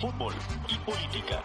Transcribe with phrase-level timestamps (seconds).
[0.00, 0.34] fútbol
[0.68, 1.42] y política.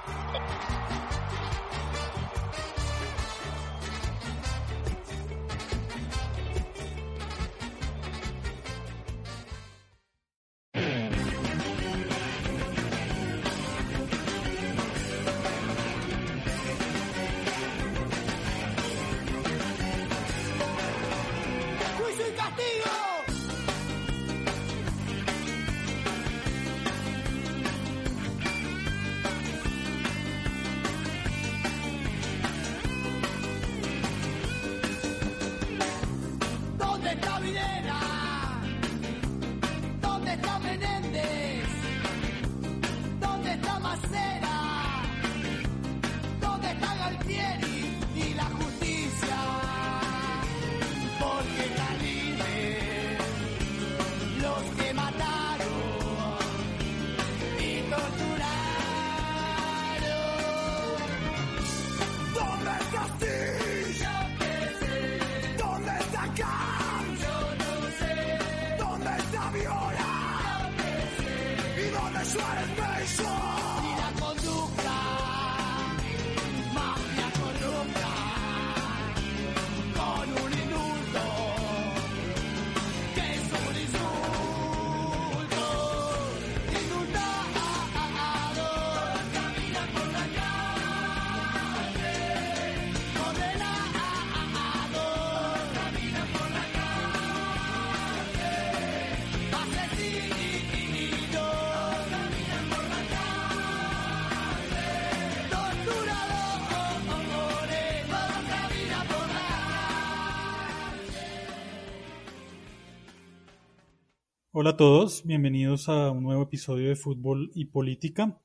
[114.54, 118.38] Hola a todos, bienvenidos a un nuevo episodio de Fútbol y Política.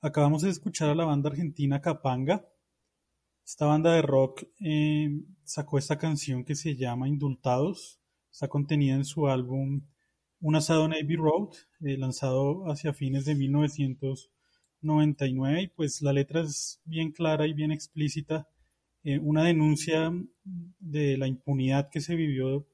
[0.00, 2.46] Acabamos de escuchar a la banda argentina Capanga.
[3.44, 5.10] Esta banda de rock eh,
[5.42, 7.98] sacó esta canción que se llama Indultados.
[8.30, 9.80] Está contenida en su álbum
[10.40, 11.48] Un asado Navy Road,
[11.80, 15.62] eh, lanzado hacia fines de 1999.
[15.62, 18.46] Y pues la letra es bien clara y bien explícita.
[19.02, 20.12] eh, una denuncia
[20.78, 22.68] de la impunidad que se vivió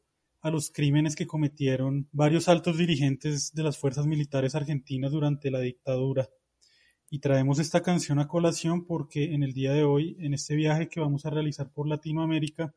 [0.47, 5.59] a los crímenes que cometieron varios altos dirigentes de las fuerzas militares argentinas durante la
[5.59, 6.31] dictadura.
[7.11, 10.89] Y traemos esta canción a colación porque en el día de hoy, en este viaje
[10.89, 12.73] que vamos a realizar por Latinoamérica,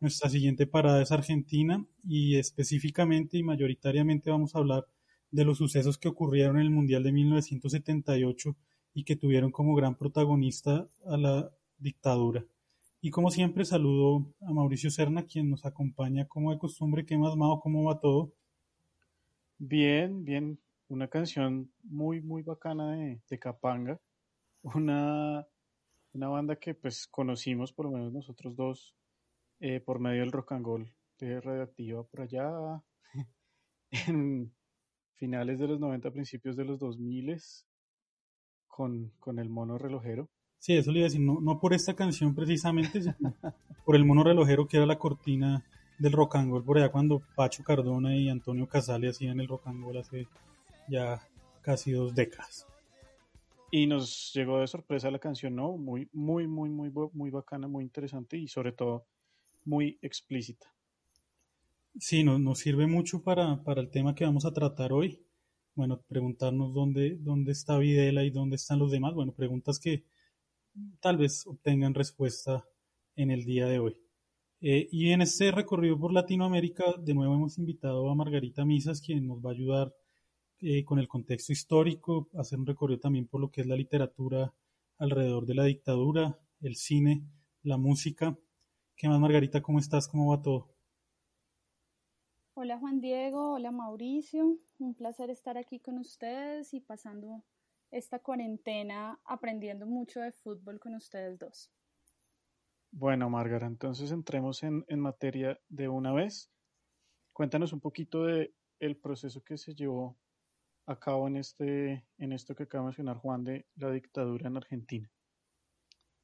[0.00, 4.88] nuestra siguiente parada es Argentina y específicamente y mayoritariamente vamos a hablar
[5.30, 8.56] de los sucesos que ocurrieron en el Mundial de 1978
[8.94, 12.44] y que tuvieron como gran protagonista a la dictadura.
[13.00, 17.04] Y como siempre saludo a Mauricio Serna, quien nos acompaña como de costumbre.
[17.04, 17.60] ¿Qué más, Mao?
[17.60, 18.32] ¿Cómo va todo?
[19.58, 20.58] Bien, bien.
[20.88, 24.00] Una canción muy, muy bacana de, Capanga.
[24.62, 25.46] Una,
[26.12, 28.94] una banda que pues conocimos, por lo menos nosotros dos,
[29.60, 32.82] eh, por medio del rock and roll de Radioactiva por allá
[33.90, 34.52] en
[35.14, 37.40] finales de los 90, principios de los 2000
[38.66, 40.28] con, con el mono relojero.
[40.66, 43.36] Sí, eso le iba a decir, no, no por esta canción precisamente, sino
[43.84, 45.64] por el mono relojero que era la cortina
[45.96, 49.68] del rock and roll, por allá cuando Pacho Cardona y Antonio Casale hacían el rock
[49.68, 50.26] and roll hace
[50.88, 51.22] ya
[51.62, 52.66] casi dos décadas.
[53.70, 55.76] Y nos llegó de sorpresa la canción, ¿no?
[55.76, 59.06] Muy, muy, muy, muy, muy bacana, muy interesante y sobre todo
[59.64, 60.66] muy explícita.
[61.96, 65.24] Sí, nos, nos sirve mucho para, para el tema que vamos a tratar hoy.
[65.76, 69.14] Bueno, preguntarnos dónde, dónde está Videla y dónde están los demás.
[69.14, 70.02] Bueno, preguntas que
[71.00, 72.64] tal vez obtengan respuesta
[73.14, 73.96] en el día de hoy.
[74.60, 79.26] Eh, y en este recorrido por Latinoamérica, de nuevo hemos invitado a Margarita Misas, quien
[79.26, 79.94] nos va a ayudar
[80.60, 84.54] eh, con el contexto histórico, hacer un recorrido también por lo que es la literatura
[84.98, 87.22] alrededor de la dictadura, el cine,
[87.62, 88.38] la música.
[88.96, 89.60] ¿Qué más, Margarita?
[89.60, 90.08] ¿Cómo estás?
[90.08, 90.74] ¿Cómo va todo?
[92.54, 97.44] Hola Juan Diego, hola Mauricio, un placer estar aquí con ustedes y pasando
[97.90, 101.70] esta cuarentena aprendiendo mucho de fútbol con ustedes dos.
[102.90, 106.50] Bueno, Márgara, entonces entremos en, en materia de una vez.
[107.32, 110.16] Cuéntanos un poquito de el proceso que se llevó
[110.86, 114.56] a cabo en este, en esto que acaba de mencionar Juan de la dictadura en
[114.56, 115.10] Argentina.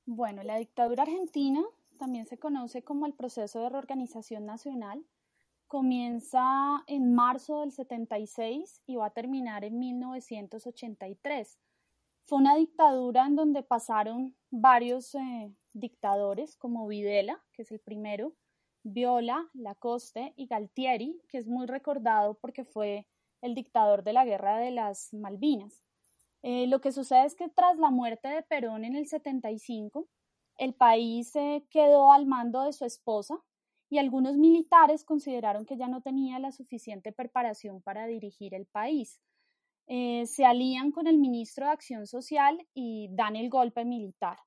[0.06, 1.62] Bueno, la dictadura argentina
[1.98, 5.04] también se conoce como el proceso de reorganización nacional.
[5.72, 11.58] Comienza en marzo del 76 y va a terminar en 1983.
[12.26, 18.34] Fue una dictadura en donde pasaron varios eh, dictadores como Videla, que es el primero,
[18.82, 23.08] Viola, Lacoste y Galtieri, que es muy recordado porque fue
[23.40, 25.82] el dictador de la guerra de las Malvinas.
[26.42, 30.06] Eh, lo que sucede es que tras la muerte de Perón en el 75,
[30.58, 31.32] el país
[31.70, 33.42] quedó al mando de su esposa
[33.92, 39.20] y algunos militares consideraron que ya no tenía la suficiente preparación para dirigir el país.
[39.86, 44.38] Eh, se alían con el ministro de Acción Social y dan el golpe militar.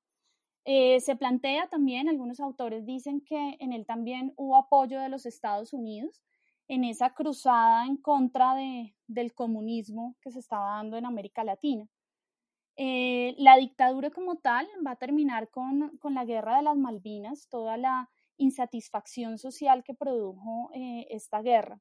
[0.64, 5.26] Eh, se plantea también, algunos autores dicen que en él también hubo apoyo de los
[5.26, 6.24] Estados Unidos
[6.66, 11.86] en esa cruzada en contra de, del comunismo que se estaba dando en América Latina.
[12.74, 17.48] Eh, la dictadura como tal va a terminar con, con, la guerra de las Malvinas,
[17.48, 21.80] toda la insatisfacción social que produjo eh, esta guerra.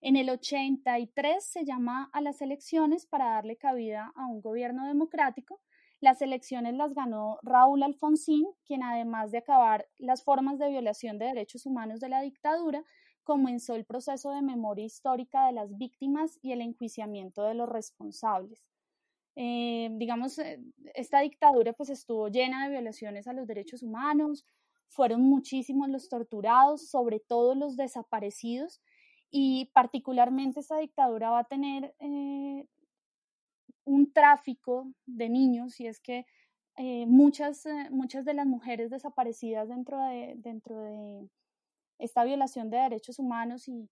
[0.00, 5.60] En el 83 se llama a las elecciones para darle cabida a un gobierno democrático
[6.00, 11.26] las elecciones las ganó Raúl Alfonsín, quien además de acabar las formas de violación de
[11.26, 12.84] derechos humanos de la dictadura,
[13.24, 18.64] comenzó el proceso de memoria histórica de las víctimas y el enjuiciamiento de los responsables.
[19.36, 20.60] Eh, digamos, eh,
[20.94, 24.44] esta dictadura pues estuvo llena de violaciones a los derechos humanos,
[24.88, 28.80] fueron muchísimos los torturados, sobre todo los desaparecidos,
[29.30, 32.66] y particularmente esta dictadura va a tener eh,
[33.84, 36.26] un tráfico de niños y es que
[36.76, 41.28] eh, muchas, eh, muchas de las mujeres desaparecidas dentro de, dentro de
[41.98, 43.88] esta violación de derechos humanos y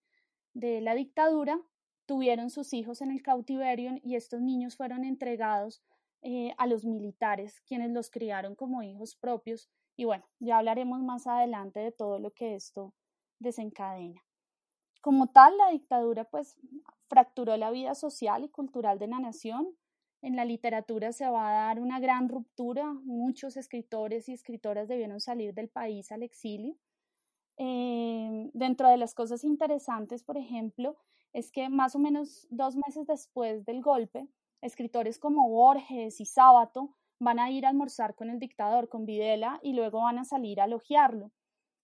[0.52, 1.60] de la dictadura
[2.06, 5.82] tuvieron sus hijos en el cautiverio y estos niños fueron entregados
[6.56, 9.68] a los militares, quienes los criaron como hijos propios.
[9.96, 12.94] Y bueno, ya hablaremos más adelante de todo lo que esto
[13.38, 14.22] desencadena.
[15.00, 16.56] Como tal, la dictadura pues
[17.08, 19.76] fracturó la vida social y cultural de la nación,
[20.24, 25.20] en la literatura se va a dar una gran ruptura, muchos escritores y escritoras debieron
[25.20, 26.78] salir del país al exilio.
[27.58, 30.96] Eh, dentro de las cosas interesantes, por ejemplo,
[31.34, 34.26] es que más o menos dos meses después del golpe,
[34.62, 39.60] escritores como Borges y Sábato van a ir a almorzar con el dictador, con Videla,
[39.62, 41.30] y luego van a salir a elogiarlo.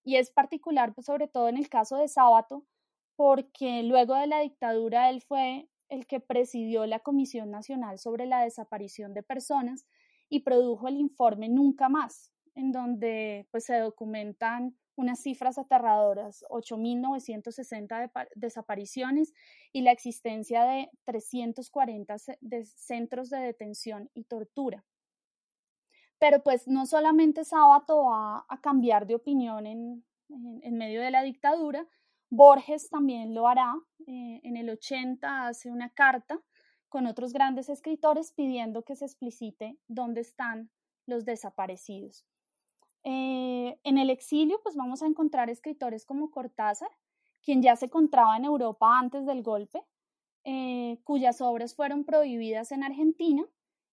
[0.04, 2.64] Y es particular, pues, sobre todo en el caso de Sábato,
[3.16, 8.42] porque luego de la dictadura él fue el que presidió la Comisión Nacional sobre la
[8.42, 9.86] Desaparición de Personas
[10.28, 18.28] y produjo el informe Nunca Más, en donde pues, se documentan unas cifras aterradoras, 8.960
[18.34, 19.32] desapariciones
[19.72, 22.16] y la existencia de 340
[22.76, 24.84] centros de detención y tortura.
[26.20, 30.04] Pero pues no solamente Sábato va a cambiar de opinión en
[30.78, 31.88] medio de la dictadura,
[32.30, 33.74] Borges también lo hará.
[34.06, 36.40] Eh, en el 80 hace una carta
[36.88, 40.70] con otros grandes escritores pidiendo que se explicite dónde están
[41.06, 42.24] los desaparecidos.
[43.02, 46.90] Eh, en el exilio, pues vamos a encontrar escritores como Cortázar,
[47.42, 49.82] quien ya se encontraba en Europa antes del golpe,
[50.44, 53.44] eh, cuyas obras fueron prohibidas en Argentina,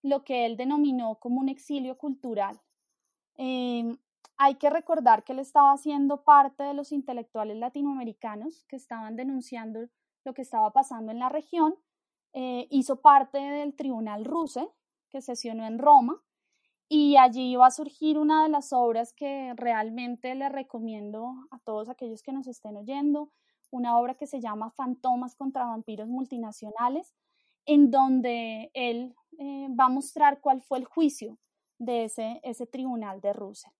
[0.02, 2.60] lo que él denominó como un exilio cultural.
[4.40, 9.88] Hay que recordar que él estaba siendo parte de los intelectuales latinoamericanos que estaban denunciando
[10.24, 11.76] lo que estaba pasando en la región.
[12.34, 14.70] Eh, hizo parte del Tribunal Ruse,
[15.10, 16.22] que sesionó en Roma,
[16.88, 21.90] y allí iba a surgir una de las obras que realmente le recomiendo a todos
[21.90, 23.32] aquellos que nos estén oyendo,
[23.72, 27.12] una obra que se llama Fantomas contra vampiros multinacionales,
[27.68, 31.38] en donde él eh, va a mostrar cuál fue el juicio
[31.78, 33.72] de ese, ese tribunal de Russell.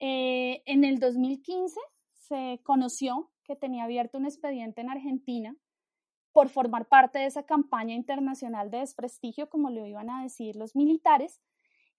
[0.00, 1.78] Eh, en el 2015
[2.12, 5.54] se conoció que tenía abierto un expediente en Argentina
[6.32, 10.74] por formar parte de esa campaña internacional de desprestigio, como lo iban a decir los
[10.74, 11.40] militares,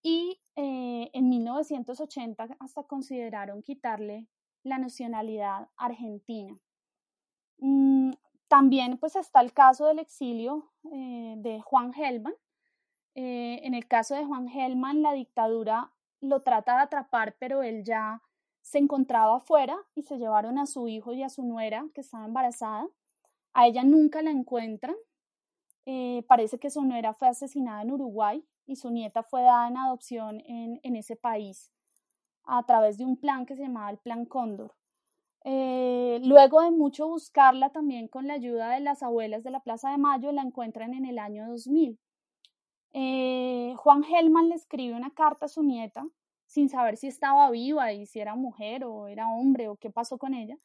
[0.02, 4.28] y eh, en 1980 hasta consideraron quitarle
[4.64, 6.58] la nacionalidad argentina.
[7.60, 8.12] Mm,
[8.56, 12.34] también pues está el caso del exilio eh, de Juan Gelman.
[13.14, 18.22] en el caso de Juan Gelman, la dictadura lo trata de atrapar, pero él ya
[18.62, 22.24] se encontraba afuera y se llevaron a su hijo y a su nuera que estaba
[22.24, 22.88] embarazada.
[23.52, 24.96] A ella nunca la encuentran.
[25.86, 29.76] Eh, parece que su nuera fue asesinada en Uruguay y su nieta fue dada en
[29.76, 31.74] adopción en ese país
[32.46, 34.74] a través de un plan que se llamaba el Plan Cóndor.
[35.48, 39.92] Eh, luego de mucho buscarla también con la ayuda de las abuelas de la Plaza
[39.92, 42.00] de Mayo, la encuentran en el año 2000.
[42.94, 46.08] Eh, Juan Helman le escribe una carta a su nieta
[46.48, 50.18] sin saber si estaba viva y si era mujer o era hombre o qué pasó
[50.18, 50.58] con ella,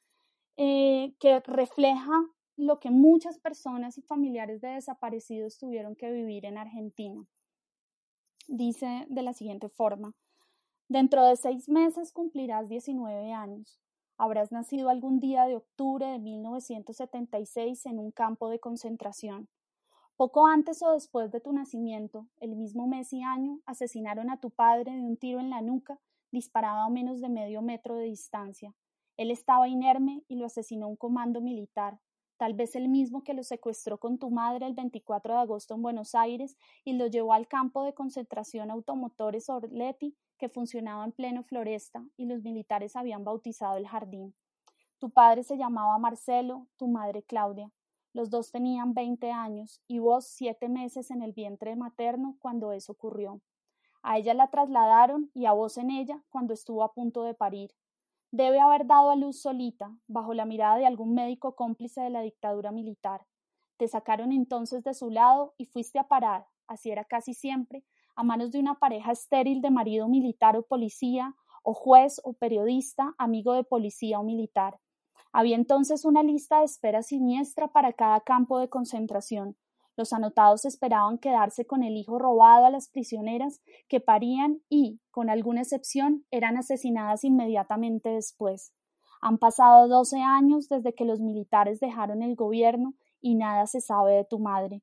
[0.57, 2.13] eh, que refleja
[2.57, 7.27] lo que muchas personas y familiares de desaparecidos tuvieron que vivir en Argentina.
[8.49, 10.15] Dice de la siguiente forma,
[10.89, 13.79] dentro de seis meses cumplirás 19 años.
[14.23, 19.49] Habrás nacido algún día de octubre de 1976 en un campo de concentración.
[20.15, 24.51] Poco antes o después de tu nacimiento, el mismo mes y año, asesinaron a tu
[24.51, 25.99] padre de un tiro en la nuca,
[26.31, 28.75] disparado a menos de medio metro de distancia.
[29.17, 31.99] Él estaba inerme y lo asesinó un comando militar,
[32.37, 35.81] tal vez el mismo que lo secuestró con tu madre el 24 de agosto en
[35.81, 41.45] Buenos Aires y lo llevó al campo de concentración automotores Orleti que funcionaba en pleno
[41.45, 44.35] floresta y los militares habían bautizado el jardín.
[44.99, 47.71] Tu padre se llamaba Marcelo, tu madre Claudia.
[48.13, 52.93] Los dos tenían veinte años y vos siete meses en el vientre materno cuando eso
[52.93, 53.41] ocurrió.
[54.03, 57.71] A ella la trasladaron y a vos en ella cuando estuvo a punto de parir.
[58.33, 62.23] Debe haber dado a luz solita, bajo la mirada de algún médico cómplice de la
[62.23, 63.27] dictadura militar.
[63.77, 67.85] Te sacaron entonces de su lado y fuiste a parar, así era casi siempre,
[68.21, 73.15] a manos de una pareja estéril de marido militar o policía, o juez o periodista,
[73.17, 74.79] amigo de policía o militar.
[75.33, 79.57] Había entonces una lista de espera siniestra para cada campo de concentración.
[79.97, 85.31] Los anotados esperaban quedarse con el hijo robado a las prisioneras que parían y, con
[85.31, 88.75] alguna excepción, eran asesinadas inmediatamente después.
[89.23, 94.13] Han pasado doce años desde que los militares dejaron el gobierno y nada se sabe
[94.13, 94.83] de tu madre.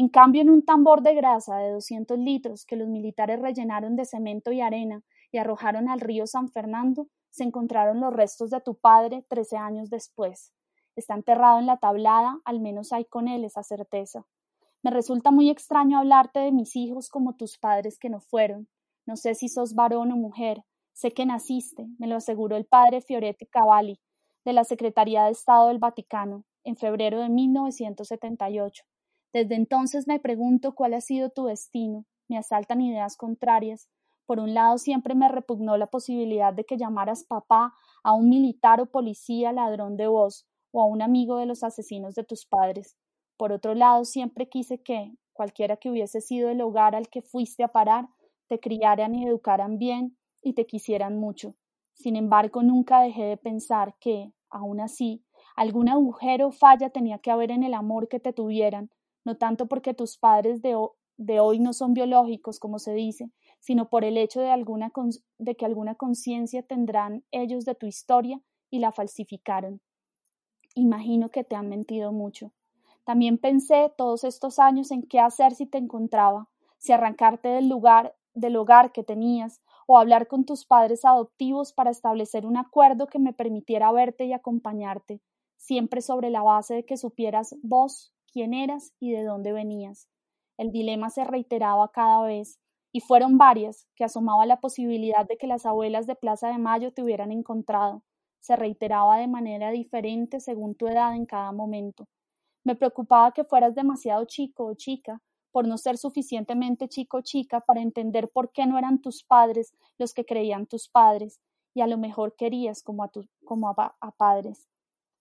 [0.00, 4.04] En cambio, en un tambor de grasa de doscientos litros que los militares rellenaron de
[4.04, 5.02] cemento y arena
[5.32, 9.90] y arrojaron al río San Fernando, se encontraron los restos de tu padre trece años
[9.90, 10.52] después.
[10.94, 14.24] Está enterrado en la tablada, al menos hay con él esa certeza.
[14.84, 18.68] Me resulta muy extraño hablarte de mis hijos como tus padres que no fueron.
[19.04, 20.62] No sé si sos varón o mujer.
[20.92, 23.98] Sé que naciste, me lo aseguró el padre Fioretti Cavalli,
[24.44, 28.84] de la Secretaría de Estado del Vaticano, en febrero de 1978.
[29.32, 32.04] Desde entonces me pregunto cuál ha sido tu destino.
[32.28, 33.88] Me asaltan ideas contrarias.
[34.26, 38.80] Por un lado, siempre me repugnó la posibilidad de que llamaras papá a un militar
[38.80, 42.96] o policía ladrón de voz o a un amigo de los asesinos de tus padres.
[43.36, 47.62] Por otro lado, siempre quise que, cualquiera que hubiese sido el hogar al que fuiste
[47.62, 48.08] a parar,
[48.48, 51.54] te criaran y educaran bien y te quisieran mucho.
[51.94, 55.24] Sin embargo, nunca dejé de pensar que, aun así,
[55.56, 58.90] algún agujero o falla tenía que haber en el amor que te tuvieran,
[59.28, 63.30] no tanto porque tus padres de, hoy no son biológicos, como se dice,
[63.60, 64.48] sino por el hecho de,
[65.36, 69.82] de que alguna conciencia tendrán ellos de tu historia y la falsificaron.
[70.74, 72.52] Imagino que te han mentido mucho.
[73.04, 78.16] También pensé todos estos años en qué hacer si te encontraba, si arrancarte del lugar,
[78.32, 83.18] del hogar que tenías, o hablar con tus padres adoptivos para establecer un acuerdo que
[83.18, 85.20] me permitiera verte y acompañarte,
[85.58, 90.08] siempre sobre la base de que supieras vos quién eras y de dónde venías.
[90.56, 92.58] El dilema se reiteraba cada vez,
[92.92, 96.92] y fueron varias que asomaba la posibilidad de que las abuelas de Plaza de Mayo
[96.92, 98.02] te hubieran encontrado.
[98.40, 102.08] Se reiteraba de manera diferente según tu edad en cada momento.
[102.64, 105.20] Me preocupaba que fueras demasiado chico o chica,
[105.50, 109.74] por no ser suficientemente chico o chica para entender por qué no eran tus padres
[109.98, 111.40] los que creían tus padres,
[111.74, 113.10] y a lo mejor querías como a,
[113.44, 114.68] como a, a padres.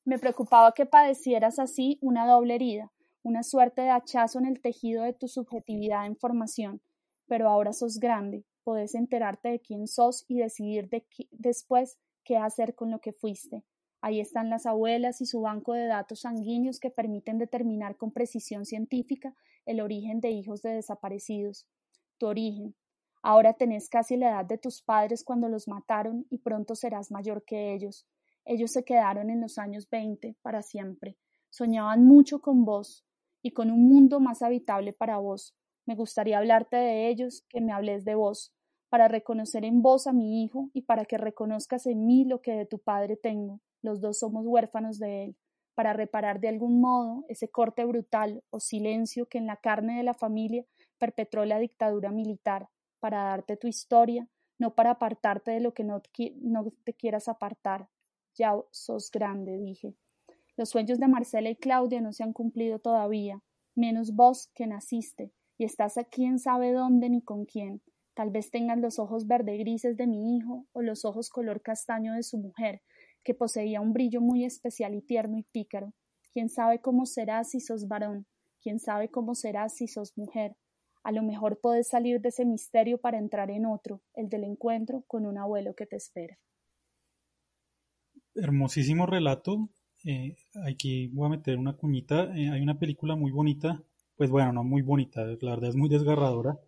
[0.05, 2.91] Me preocupaba que padecieras así una doble herida,
[3.27, 6.81] una suerte de hachazo en el tejido de tu subjetividad en formación,
[7.27, 12.73] pero ahora sos grande, podés enterarte de quién sos y decidir de después qué hacer
[12.73, 13.65] con lo que fuiste.
[13.99, 18.63] Ahí están las abuelas y su banco de datos sanguíneos que permiten determinar con precisión
[18.63, 21.67] científica el origen de hijos de desaparecidos.
[22.17, 22.75] Tu origen.
[23.21, 27.43] Ahora tenés casi la edad de tus padres cuando los mataron y pronto serás mayor
[27.43, 28.07] que ellos.
[28.45, 31.17] Ellos se quedaron en los años veinte para siempre.
[31.49, 33.03] Soñaban mucho con vos
[33.47, 37.71] y con un mundo más habitable para vos, me gustaría hablarte de ellos, que me
[37.71, 38.53] hables de vos,
[38.89, 42.51] para reconocer en vos a mi hijo y para que reconozcas en mí lo que
[42.51, 43.61] de tu padre tengo.
[43.81, 45.37] Los dos somos huérfanos de él,
[45.75, 50.03] para reparar de algún modo ese corte brutal o silencio que en la carne de
[50.03, 50.65] la familia
[50.97, 52.67] perpetró la dictadura militar,
[52.99, 54.27] para darte tu historia,
[54.59, 56.01] no para apartarte de lo que no
[56.41, 57.87] no te quieras apartar.
[58.35, 59.95] Ya sos grande, dije.
[60.57, 63.43] Los sueños de Marcela y Claudia no se han cumplido todavía,
[63.75, 67.83] menos vos que naciste, y estás a quién sabe dónde ni con quién.
[68.15, 72.15] Tal vez tengas los ojos verde grises de mi hijo o los ojos color castaño
[72.15, 72.81] de su mujer,
[73.23, 75.93] que poseía un brillo muy especial y tierno y pícaro.
[76.33, 78.25] Quién sabe cómo serás si sos varón,
[78.59, 80.57] quién sabe cómo serás si sos mujer.
[81.03, 85.03] A lo mejor puedes salir de ese misterio para entrar en otro, el del encuentro
[85.05, 86.39] con un abuelo que te espera.
[88.33, 89.69] Hermosísimo relato.
[90.03, 90.35] Eh,
[90.65, 92.35] aquí voy a meter una cuñita.
[92.37, 93.83] Eh, hay una película muy bonita
[94.17, 96.59] pues bueno, no muy bonita, la verdad es muy desgarradora,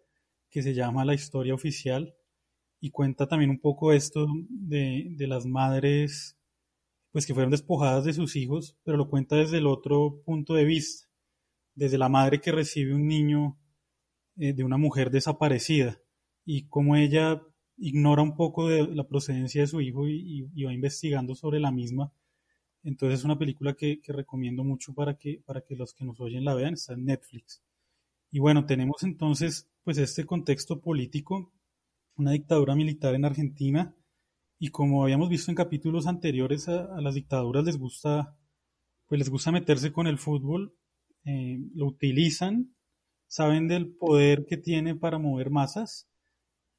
[0.51, 2.13] que se llama La historia oficial
[2.79, 6.38] y cuenta también un poco esto de, de las madres
[7.12, 10.63] pues que fueron despojadas de sus hijos, pero lo cuenta desde el otro punto de
[10.63, 11.07] vista,
[11.74, 13.57] desde la madre que recibe un niño
[14.38, 16.00] eh, de una mujer desaparecida
[16.45, 17.41] y cómo ella
[17.77, 22.13] ignora un poco de la procedencia de su hijo y, va investigando sobre la misma.
[22.83, 26.45] Entonces es una película que, recomiendo mucho para que, para que los que nos oyen
[26.45, 27.62] la vean, está en Netflix.
[28.31, 31.51] Y bueno, tenemos entonces pues este contexto político,
[32.15, 33.95] una dictadura militar en Argentina,
[34.59, 38.38] y como habíamos visto en capítulos anteriores, a, las dictaduras les gusta,
[39.07, 40.75] pues les gusta meterse con el fútbol,
[41.25, 42.75] eh, lo utilizan,
[43.25, 46.09] saben del poder que tiene para mover masas,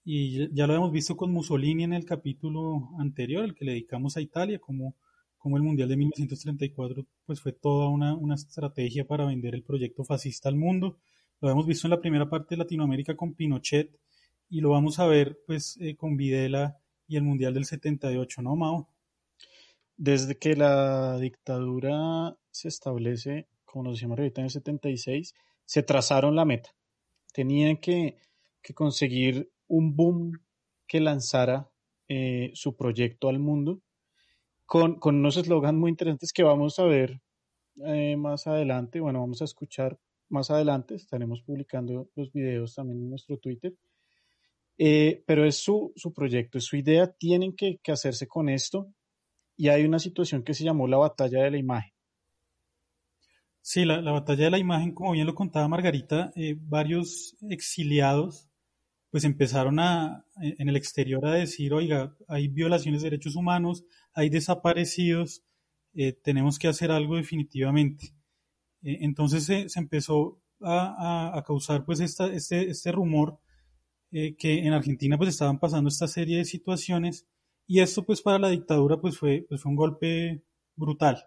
[0.05, 4.17] y ya lo hemos visto con Mussolini en el capítulo anterior, el que le dedicamos
[4.17, 4.97] a Italia, como,
[5.41, 10.05] como el Mundial de 1934 pues fue toda una, una estrategia para vender el proyecto
[10.05, 10.99] fascista al mundo.
[11.41, 13.99] Lo hemos visto en la primera parte de Latinoamérica con Pinochet
[14.51, 16.77] y lo vamos a ver pues eh, con Videla
[17.09, 18.89] y el Mundial del 78, ¿no, Mao?
[19.97, 26.37] Desde que la dictadura se establece, como nos decíamos ahorita en el 76, se trazaron
[26.37, 26.71] la meta.
[27.33, 28.19] Tenían que,
[28.61, 30.41] que conseguir un boom
[30.87, 31.71] que lanzara
[32.09, 33.81] eh, su proyecto al mundo
[34.71, 37.21] con, unos eslogans muy interesantes que vamos a ver
[37.85, 39.01] eh, más adelante.
[39.01, 39.99] Bueno, vamos a escuchar
[40.29, 40.95] más adelante.
[40.95, 43.75] Estaremos publicando los videos también en nuestro Twitter.
[44.79, 47.13] Eh, pero es su, su, proyecto, es su idea.
[47.13, 48.87] Tienen que, que hacerse con esto.
[49.57, 51.93] Y hay una situación que se llamó la batalla de la imagen.
[53.63, 58.50] Sí, la, la, batalla de la imagen, como bien lo contaba Margarita, varios exiliados
[59.11, 64.31] pues empezaron a, en el exterior a decir, oiga, hay violaciones de derechos humanos, hay
[64.31, 65.43] desaparecidos,
[65.95, 68.15] eh, tenemos que hacer algo definitivamente.
[68.83, 73.41] Eh, entonces se, empezó a, causar pues esta, este, este rumor
[74.13, 77.27] eh, que en Argentina pues estaban pasando esta serie de situaciones
[77.67, 80.45] y esto pues para la dictadura pues fue, pues fue un golpe
[80.77, 81.25] brutal.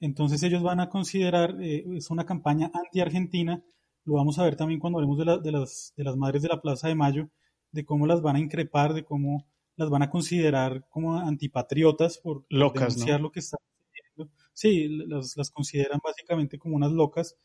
[0.00, 3.64] Entonces ellos van a considerar, es una campaña anti-argentina,
[4.08, 6.62] lo vamos a ver también cuando hablemos de, de, las, de las madres de la
[6.62, 7.28] Plaza de Mayo,
[7.72, 12.46] de cómo las van a increpar, de cómo las van a considerar como antipatriotas por,
[12.48, 14.32] locas, denunciar lo que están haciendo.
[14.54, 17.36] Sí, las, las consideran básicamente como unas locas.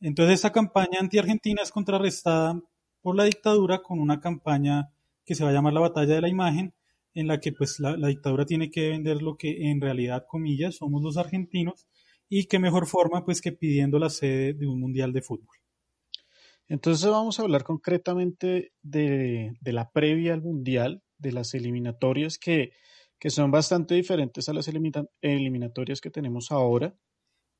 [0.00, 2.60] Entonces esa campaña anti-argentina es contrarrestada
[3.02, 4.90] por la dictadura con una campaña
[5.24, 6.74] que se va a llamar la batalla de la imagen,
[7.14, 10.76] en la que pues la, la, dictadura tiene que vender lo que en realidad, comillas,
[10.76, 11.86] somos los argentinos,
[12.28, 15.59] y qué mejor forma pues que pidiendo la sede de un mundial de fútbol.
[16.70, 22.70] Entonces vamos a hablar concretamente de, la previa al Mundial, de las eliminatorias que,
[23.28, 26.94] son bastante diferentes a las eliminatorias que tenemos ahora.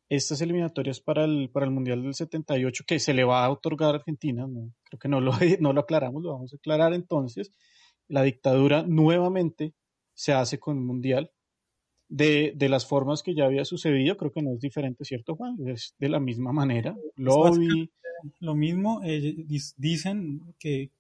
[0.09, 3.95] Estas eliminatorias para el, para el Mundial del 78 que se le va a otorgar
[3.95, 4.47] a Argentina,
[4.85, 7.51] creo que no lo, no lo aclaramos, lo vamos a aclarar entonces.
[8.07, 9.75] La dictadura nuevamente
[10.15, 11.33] se hace con un Mundial
[12.11, 15.57] de, de, las formas que ya había sucedido, creo que no es diferente, ¿cierto, Juan?
[15.69, 16.97] Es de la misma manera.
[17.17, 17.89] Lobby,
[18.41, 19.45] lo mismo, eh,
[19.77, 20.91] dicen que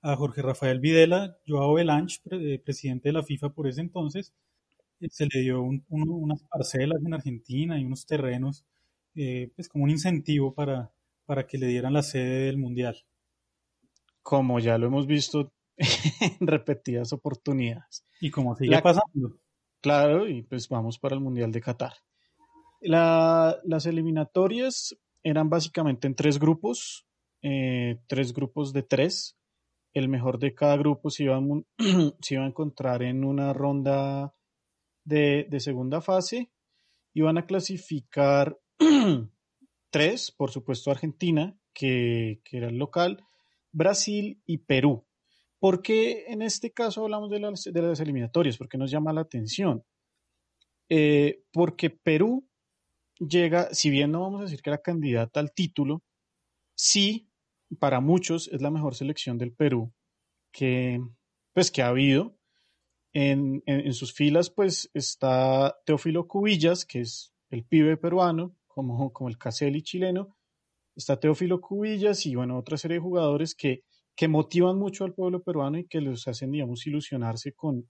[0.00, 4.32] a Jorge Rafael Videla, Joao Belanch, eh, presidente de la FIFA por ese entonces,
[5.00, 8.64] eh, se le dio unas parcelas en Argentina y unos terrenos,
[9.12, 10.92] pues como un incentivo para,
[11.26, 12.96] para que le dieran la sede del Mundial.
[14.22, 15.52] Como ya lo hemos visto
[16.40, 18.04] en repetidas oportunidades.
[18.20, 19.36] Y como sigue pasando.
[19.80, 21.94] Claro, y pues vamos para el Mundial de Qatar.
[22.82, 27.06] las eliminatorias eran básicamente en tres grupos,
[27.42, 29.36] eh, tres grupos de tres.
[29.92, 31.42] El mejor de cada grupo se iba a,
[32.20, 34.34] se iba a encontrar en una ronda
[35.04, 36.50] de, segunda fase.
[37.14, 38.58] Iban a clasificar
[39.90, 43.24] tres, por supuesto Argentina, que, era el local,
[43.72, 45.06] Brasil y Perú.
[45.60, 48.56] ¿Por qué en este caso hablamos de las, de las eliminatorias?
[48.56, 49.84] ¿Por qué nos llama la atención?
[50.88, 52.48] Eh, porque Perú
[53.18, 56.02] llega, si bien no vamos a decir que era candidata al título,
[56.74, 57.28] sí,
[57.78, 59.92] para muchos es la mejor selección del Perú
[60.50, 61.00] que,
[61.52, 62.36] pues, que ha habido.
[63.12, 69.36] En, sus filas, pues, está Teófilo Cubillas, que es el pibe peruano, como, como el
[69.36, 70.36] Caselli chileno.
[70.96, 73.84] Está Teófilo Cubillas y, bueno, otra serie de jugadores que,
[74.20, 77.88] que motivan mucho al pueblo peruano y que los hacen, digamos, ilusionarse con,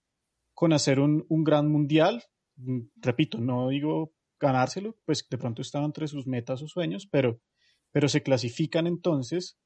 [0.54, 2.22] con hacer un, un gran mundial.
[2.54, 7.40] Mm, repito, no digo ganárselo, pues de pronto estaba entre sus metas o sueños, pero,
[7.90, 9.58] pero se clasifican entonces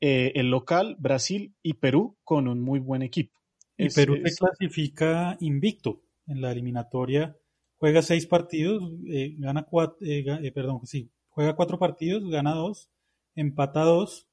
[0.00, 3.36] eh, el local, Brasil y Perú con un muy buen equipo.
[3.76, 7.36] Y Perú se clasifica invicto en la eliminatoria,
[7.74, 12.88] juega seis partidos, eh, gana cuatro, eh, perdón, sí, juega cuatro partidos, gana dos,
[13.34, 14.28] empata dos,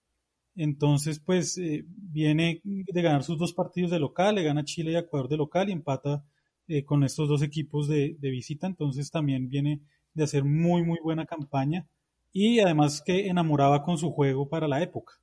[0.56, 5.30] entonces pues viene de ganar sus dos partidos de local, le gana Chile y Ecuador
[5.30, 6.24] de local y empata
[6.68, 9.82] eh, con estos dos equipos de, visita, entonces también viene
[10.14, 11.88] de hacer muy, muy buena campaña.
[12.34, 15.14] y además que enamoraba con su juego para la época.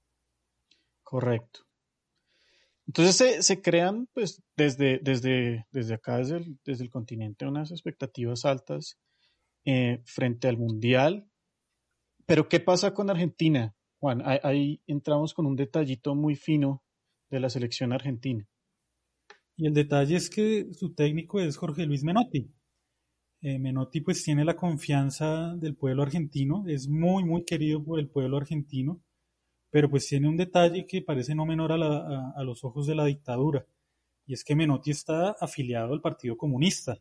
[1.03, 1.61] Correcto.
[2.89, 8.47] Entonces se, crean, pues, desde, desde, desde acá, desde el, desde el continente, unas expectativas
[8.47, 8.99] altas
[9.67, 11.29] eh, frente al Mundial.
[12.25, 13.75] Pero, ¿qué pasa con Argentina?
[14.01, 16.83] Juan, ahí, entramos con un detallito muy fino
[17.31, 18.47] de la selección argentina.
[19.57, 22.51] Y el detalle es que su técnico es Jorge Luis Menotti.
[23.43, 28.09] Eh, Menotti pues tiene la confianza del pueblo argentino, es muy muy querido por el
[28.09, 29.01] pueblo argentino
[29.71, 33.67] pero pues tiene un detalle que parece no menor a, los ojos de la dictadura,
[34.27, 36.99] y es que Menotti está afiliado al Partido Comunista.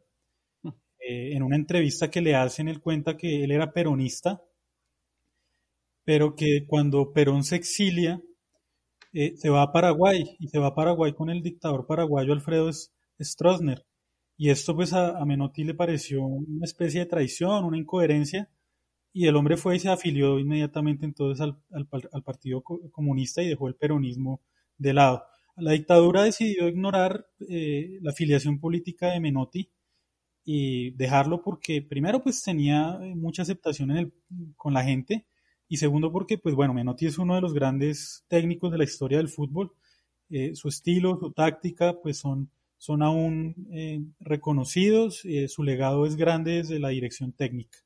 [0.64, 0.70] Hmm.
[1.00, 4.42] Eh, en una entrevista que le hacen, él cuenta que él era peronista,
[6.08, 8.22] pero que cuando Perón se exilia,
[9.12, 12.72] eh, se va a Paraguay, y se va a Paraguay con el dictador paraguayo Alfredo
[13.20, 13.86] Stroessner.
[14.38, 18.50] Y esto pues a Menotti le pareció una especie de traición, una incoherencia,
[19.12, 23.76] y el hombre fue y se afilió inmediatamente entonces al, Partido Comunista y dejó el
[23.76, 24.42] peronismo
[24.78, 25.26] de lado.
[25.58, 29.74] La dictadura decidió ignorar eh, la afiliación política de Menotti
[30.46, 34.14] y dejarlo porque primero pues tenía mucha aceptación
[34.56, 35.28] con la gente
[35.68, 39.18] y segundo porque pues bueno, Menotti es uno de los grandes técnicos de la historia
[39.18, 39.74] del fútbol.
[40.30, 46.58] Eh, su estilo, su táctica pues son, son aún eh, reconocidos, su legado es grande
[46.58, 47.80] desde la dirección técnica.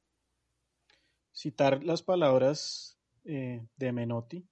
[1.33, 4.45] Citar las palabras eh, de Menotti,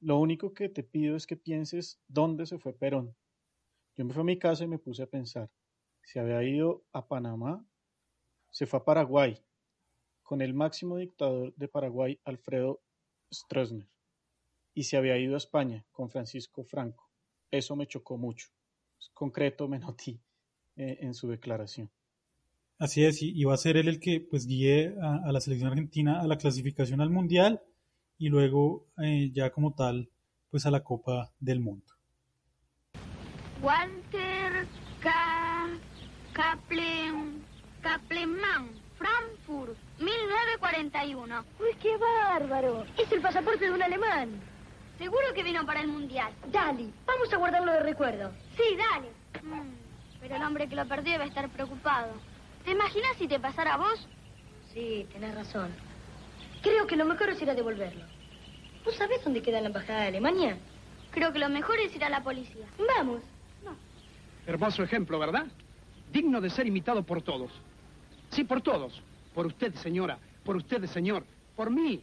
[0.00, 3.14] lo único que te pido es que pienses dónde se fue Perón.
[3.96, 5.50] Yo me fui a mi casa y me puse a pensar,
[6.02, 7.64] si había ido a Panamá,
[8.50, 9.40] se fue a Paraguay,
[10.32, 12.80] con el máximo dictador de Paraguay, Alfredo
[13.30, 13.86] Stroessner,
[14.72, 17.10] y se había ido a España con Francisco Franco.
[17.50, 18.48] Eso me chocó mucho.
[18.98, 20.18] Es concreto Menotti
[20.76, 21.90] eh, en su declaración.
[22.78, 26.22] Así es, y va a ser él el que pues guíe a, la selección argentina
[26.22, 27.60] a la clasificación al mundial
[28.16, 30.08] y luego eh, ya como tal
[30.48, 31.92] pues a la Copa del Mundo.
[33.60, 34.66] Walter
[35.02, 35.78] K.
[36.32, 37.44] Kaplan,
[37.82, 41.44] Kapleman, Frankfurt, 1941.
[41.58, 42.84] Uy, qué bárbaro.
[42.96, 44.40] Es el pasaporte de un alemán.
[44.96, 46.32] Seguro que vino para el mundial.
[46.52, 48.30] Dale, vamos a guardarlo de recuerdo.
[48.56, 49.08] Sí, dale.
[49.42, 49.72] Mm,
[50.20, 52.12] pero el hombre que lo perdió debe estar preocupado.
[52.64, 54.06] ¿Te imaginas si te pasara a vos?
[54.72, 55.70] Sí, tenés razón.
[56.62, 58.04] Creo que lo mejor es ir a devolverlo.
[58.84, 60.58] ¿Vos sabés dónde queda la embajada de Alemania?
[61.10, 62.66] Creo que lo mejor es ir a la policía.
[62.96, 63.22] Vamos.
[64.46, 65.46] Hermoso ejemplo, ¿verdad?
[66.12, 67.50] Digno de ser imitado por todos.
[68.32, 69.00] Sí, por todos.
[69.34, 70.18] Por usted, señora.
[70.44, 71.24] Por ustedes, señor.
[71.54, 72.02] Por mí.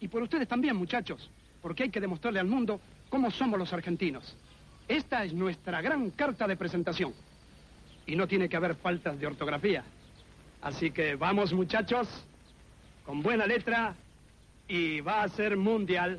[0.00, 1.28] Y por ustedes también, muchachos.
[1.60, 4.36] Porque hay que demostrarle al mundo cómo somos los argentinos.
[4.88, 7.12] Esta es nuestra gran carta de presentación
[8.06, 9.82] y no tiene que haber faltas de ortografía.
[10.62, 12.08] Así que vamos muchachos,
[13.04, 13.94] con buena letra
[14.68, 16.18] y va a ser mundial.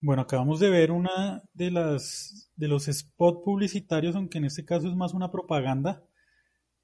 [0.00, 4.88] Bueno, acabamos de ver una de las de los spots publicitarios, aunque en este caso
[4.88, 6.02] es más una propaganda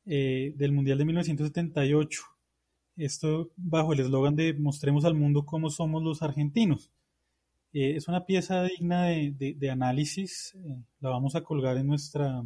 [0.07, 2.23] eh, del Mundial de 1978.
[2.97, 6.91] Esto bajo el eslogan de mostremos al mundo cómo somos los argentinos.
[7.73, 10.55] Eh, es una pieza digna de, análisis.
[10.57, 12.45] Eh, la vamos a colgar en nuestra,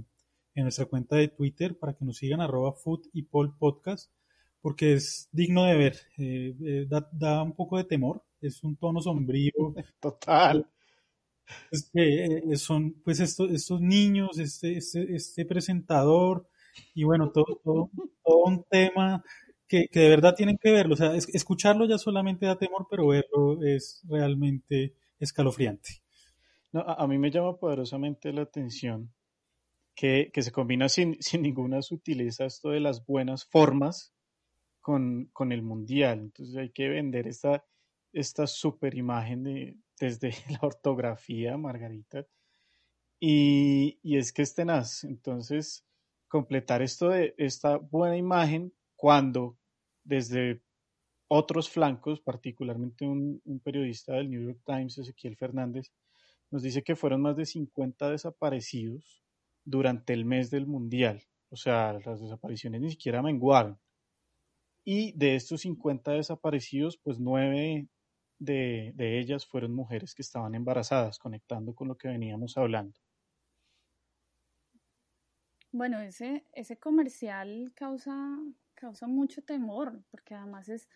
[0.54, 4.10] en nuestra cuenta de Twitter para que nos sigan arroba food y pol podcast
[4.66, 5.96] porque es digno de ver.
[6.18, 8.24] Eh, da, un poco de temor.
[8.46, 9.52] Es un tono sombrío.
[10.00, 10.68] Total.
[12.56, 16.48] son pues estos, estos niños, este, este, este presentador
[16.94, 17.90] y bueno, todo, todo,
[18.24, 19.22] todo un tema
[19.68, 20.94] que, de verdad tienen que verlo.
[20.94, 26.02] O sea, escucharlo ya solamente da temor, pero verlo es realmente escalofriante.
[26.72, 29.12] No, a, mí me llama poderosamente la atención
[29.94, 34.12] que, se combina sin, ninguna sutileza esto de las buenas formas
[34.80, 36.20] con, el mundial.
[36.20, 37.64] Entonces hay que vender esta,
[38.16, 42.26] esta super imagen de, desde la ortografía, Margarita.
[43.20, 45.04] Y, y es que es tenaz.
[45.04, 45.84] Entonces,
[46.28, 49.58] completar esto de esta buena imagen cuando
[50.04, 50.62] desde
[51.28, 55.92] otros flancos, particularmente un, periodista del New York Times, Ezequiel Fernández,
[56.50, 59.24] nos dice que fueron más de 50 desaparecidos
[59.64, 61.24] durante el mes del Mundial.
[61.50, 63.78] O sea, las desapariciones ni siquiera menguaron.
[64.84, 67.88] Y de estos 50 desaparecidos, pues nueve
[68.38, 72.98] de, de ellas fueron mujeres que estaban embarazadas, conectando con lo que veníamos hablando.
[75.72, 78.38] Bueno, ese, ese comercial causa,
[78.74, 80.88] causa mucho temor, porque además es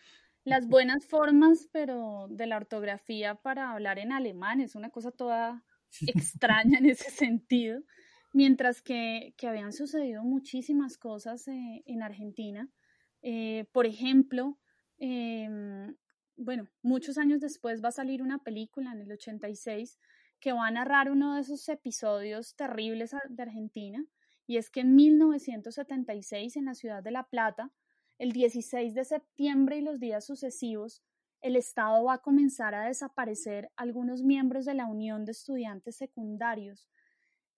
[0.44, 5.64] las buenas formas, pero de la ortografía para hablar en alemán, es una cosa toda
[6.07, 7.83] extraña en ese sentido,
[8.33, 12.70] mientras que, que habían sucedido muchísimas cosas eh, en Argentina,
[13.22, 14.59] Eh, por ejemplo,
[14.98, 15.94] em,
[16.40, 19.98] bueno, muchos años después va a salir una película en el 86
[20.40, 24.05] que va a narrar uno de esos episodios terribles de Argentina,
[24.46, 27.70] y es que en 1976 en la ciudad de La Plata,
[28.18, 31.03] el 16 de septiembre y los días sucesivos,
[31.42, 36.88] el Estado va a comenzar a desaparecer algunos miembros de la Unión de Estudiantes Secundarios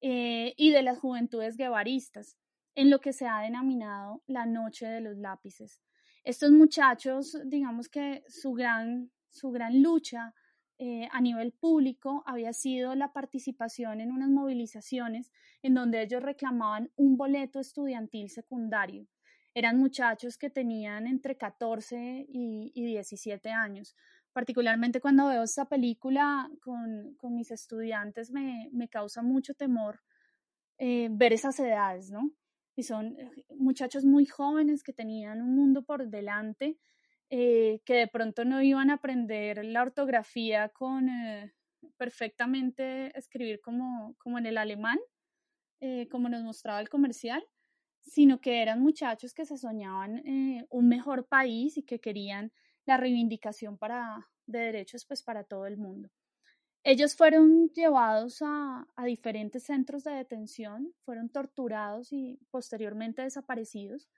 [0.00, 2.36] eh, y de las Juventudes Guevaristas,
[2.74, 5.80] en lo que se ha denominado la Noche de los Lápices.
[6.24, 10.34] Estos muchachos, digamos que su gran, su gran lucha
[10.78, 15.30] eh, a nivel público había sido la participación en unas movilizaciones
[15.62, 19.08] en donde ellos reclamaban un boleto estudiantil secundario
[19.54, 23.94] eran muchachos que tenían entre 14 y, 17 años.
[24.32, 30.00] Particularmente cuando veo esta película con, mis estudiantes me, causa mucho temor
[30.78, 32.30] eh, ver esas edades, ¿no?
[32.76, 36.78] Y son eh, muchachos muy jóvenes que tenían un mundo por delante,
[37.30, 41.08] eh, que de pronto no iban a aprender la ortografía con
[41.96, 44.98] perfectamente escribir como, como en el alemán,
[46.10, 47.42] como nos mostraba el comercial,
[48.02, 52.52] sino que eran muchachos que se soñaban eh, un mejor país y que querían
[52.84, 56.10] la reivindicación para, de derechos pues, para todo el mundo.
[56.84, 64.08] Ellos fueron llevados a, diferentes centros de detención, fueron torturados y posteriormente desaparecidos.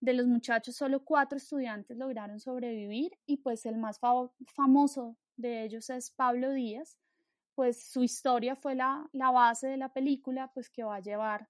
[0.00, 3.98] De los muchachos, solo cuatro estudiantes lograron sobrevivir y pues el más
[4.54, 6.98] famoso de ellos es Pablo Díaz,
[7.56, 11.48] pues su historia fue la, la base de la película, pues que va a llevar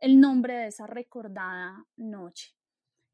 [0.00, 2.54] el nombre de esa recordada noche.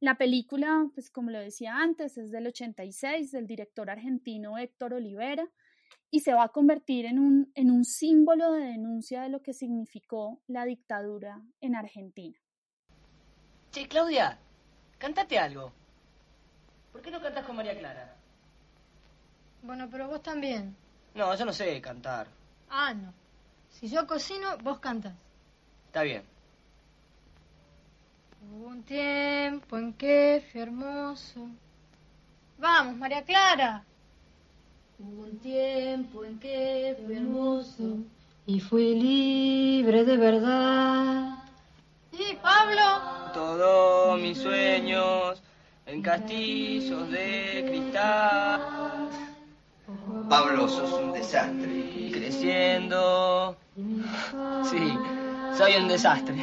[0.00, 5.48] La película, pues como lo decía antes, es del 86 del director argentino Héctor Olivera
[6.11, 9.55] y se va a convertir en un, en un símbolo de denuncia de lo que
[9.55, 12.38] significó la dictadura en Argentina.
[13.70, 14.38] Che, Claudia,
[14.98, 15.72] cántate algo.
[16.92, 18.16] ¿Por qué no cantas con María Clara?
[19.62, 20.74] Bueno, pero vos también.
[21.14, 22.26] No, yo no sé cantar.
[22.68, 23.12] Ah, no.
[23.68, 25.14] Si yo cocino, vos cantas.
[25.87, 26.24] Está bien.
[28.42, 31.48] Hubo un tiempo en que fue hermoso.
[32.59, 33.85] Vamos, María Clara.
[35.02, 37.98] Hubo un tiempo en que fue hermoso
[38.46, 41.38] y fui libre de verdad.
[42.12, 43.32] ¿Y Pablo?
[43.32, 45.42] Todos mis sueños
[45.86, 48.60] en castillos de cristal.
[50.28, 52.10] Pablo, sos un desastre.
[52.12, 53.56] Creciendo.
[54.64, 54.98] Sí,
[55.56, 56.36] soy un desastre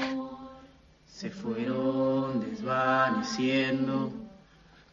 [1.17, 4.11] se fueron desvaneciendo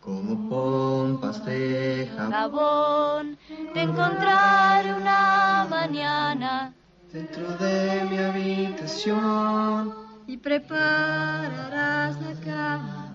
[0.04, 3.38] como pompas de jabón.
[3.72, 6.74] Te encontraré una mañana
[7.10, 9.94] dentro de mi habitación
[10.26, 13.10] y prepararás la cama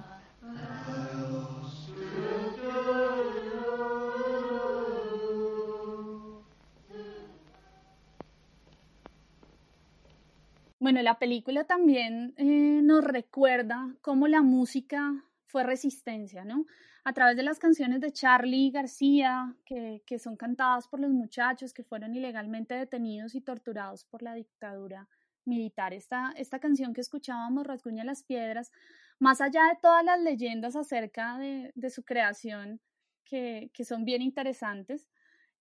[10.82, 16.66] Bueno, la película también eh, nos recuerda cómo la música fue resistencia, ¿no?
[17.04, 21.74] A través de las canciones de Charlie García, que, que son cantadas por los muchachos
[21.74, 25.10] que fueron ilegalmente detenidos y torturados por la dictadura
[25.46, 25.94] militar.
[25.94, 28.72] Esta, esta canción que escuchábamos, Rasguña las Piedras,
[29.18, 32.80] más allá de todas las leyendas acerca de, de su creación,
[33.26, 35.08] que, que, son bien interesantes,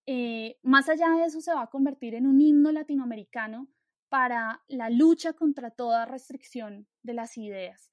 [0.07, 3.69] eh, más allá de eso se va a convertir en un himno latinoamericano
[4.09, 7.91] para la lucha contra toda restricción de las ideas.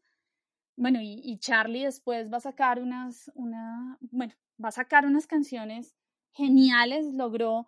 [0.78, 4.34] Bueno, y, Charlie después va a sacar unas, una, bueno,
[4.64, 5.96] va a sacar unas canciones
[6.34, 7.68] geniales, logró,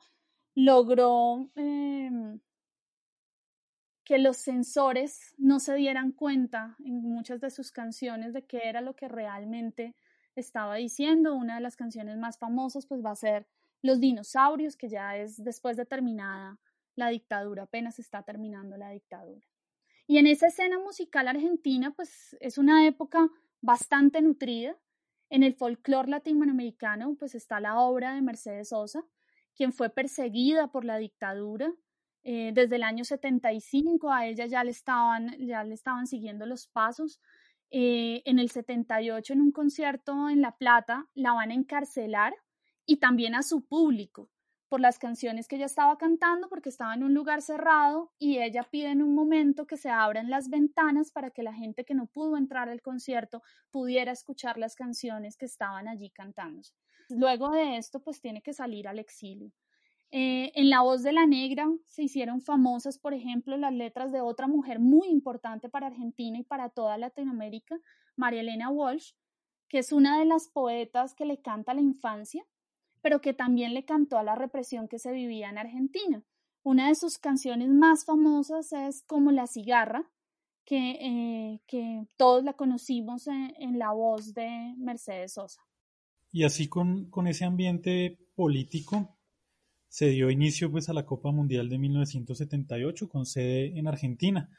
[0.55, 2.39] logró em,
[4.03, 8.81] que los censores no se dieran cuenta en muchas de sus canciones de qué era
[8.81, 9.95] lo que realmente
[10.35, 11.35] estaba diciendo.
[11.35, 13.47] Una de las canciones más famosas pues va a ser
[13.81, 16.57] Los dinosaurios, que ya es después de terminada
[16.95, 19.45] la dictadura, apenas está terminando la dictadura.
[20.07, 24.77] Y en esa escena musical argentina, pues es una época bastante nutrida.
[25.29, 29.03] En el folclore latinoamericano, pues está la obra de Mercedes Sosa,
[29.53, 31.73] quien fue perseguida por la dictadura.
[32.23, 36.67] Eh, desde el año 75 a ella ya le estaban, ya le estaban siguiendo los
[36.67, 37.19] pasos.
[37.69, 42.33] Eh, en el 78, en un concierto en La Plata, la van a encarcelar
[42.85, 44.29] y también a su público
[44.69, 48.63] por las canciones que ella estaba cantando porque estaba en un lugar cerrado y ella
[48.63, 52.07] pide en un momento que se abran las ventanas para que la gente que no
[52.07, 56.73] pudo entrar al concierto pudiera escuchar las canciones que estaban allí cantándose.
[57.09, 59.51] Luego de esto, pues tiene que salir al exilio.
[60.11, 64.21] Eh, en La voz de la negra se hicieron famosas, por ejemplo, las letras de
[64.21, 67.77] otra mujer muy importante para Argentina y para toda Latinoamérica,
[68.15, 69.11] María Elena Walsh,
[69.67, 72.45] que es una de las poetas que le canta a la infancia,
[73.07, 76.25] pero que también le cantó a la represión que se vivía en Argentina.
[76.61, 80.11] Una de sus canciones más famosas es como La cigarra,
[80.65, 85.61] que, eh, todos la conocimos en, la voz de Mercedes Sosa.
[86.33, 89.17] Y así con, ese ambiente político,
[89.87, 94.49] se dio inicio pues a la Copa Mundial de 1978 con sede en Argentina.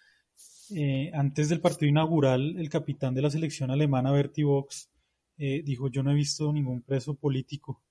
[0.75, 4.89] Eh, antes del partido inaugural, el capitán de la selección alemana, Bertie Vox,
[5.37, 7.83] eh, dijo yo no he visto ningún preso político,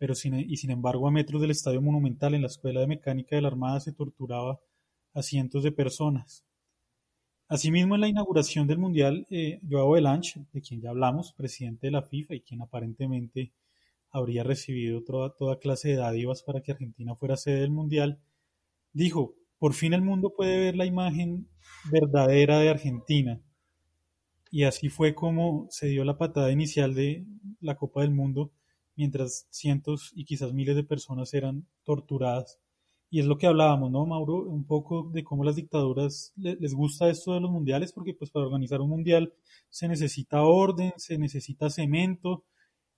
[0.00, 3.36] pero sin, y sin embargo a metros del Estadio Monumental en la Escuela de Mecánica
[3.36, 4.58] de la Armada se torturaba
[5.12, 6.42] a cientos de personas.
[7.48, 11.90] Asimismo, en la inauguración del Mundial, eh, Joao Belanche, de quien ya hablamos, presidente de
[11.90, 13.52] la FIFA y quien aparentemente
[14.10, 18.18] habría recibido toda, toda clase de dádivas para que Argentina fuera sede del Mundial,
[18.94, 21.46] dijo, por fin el mundo puede ver la imagen
[21.92, 23.38] verdadera de Argentina.
[24.50, 27.26] Y así fue como se dio la patada inicial de
[27.60, 28.50] la Copa del Mundo,
[29.00, 32.60] mientras cientos y quizás miles de personas eran torturadas.
[33.08, 34.42] Y es lo que hablábamos, ¿no, Mauro?
[34.42, 38.44] Un poco de cómo las dictaduras les gusta esto de los mundiales, porque pues para
[38.44, 39.32] organizar un mundial
[39.70, 42.44] se necesita orden, se necesita cemento,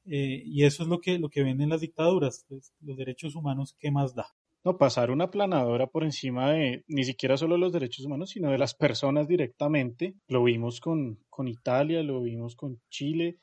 [0.04, 3.76] eh, y eso es lo que, lo que venden las dictaduras, pues, los derechos humanos,
[3.78, 4.26] ¿qué más da?
[4.64, 8.58] No, pasar una planadora por encima de ni siquiera solo los derechos humanos, sino de
[8.58, 10.14] las personas directamente.
[10.26, 13.38] Lo vimos con, con Italia, lo vimos con Chile,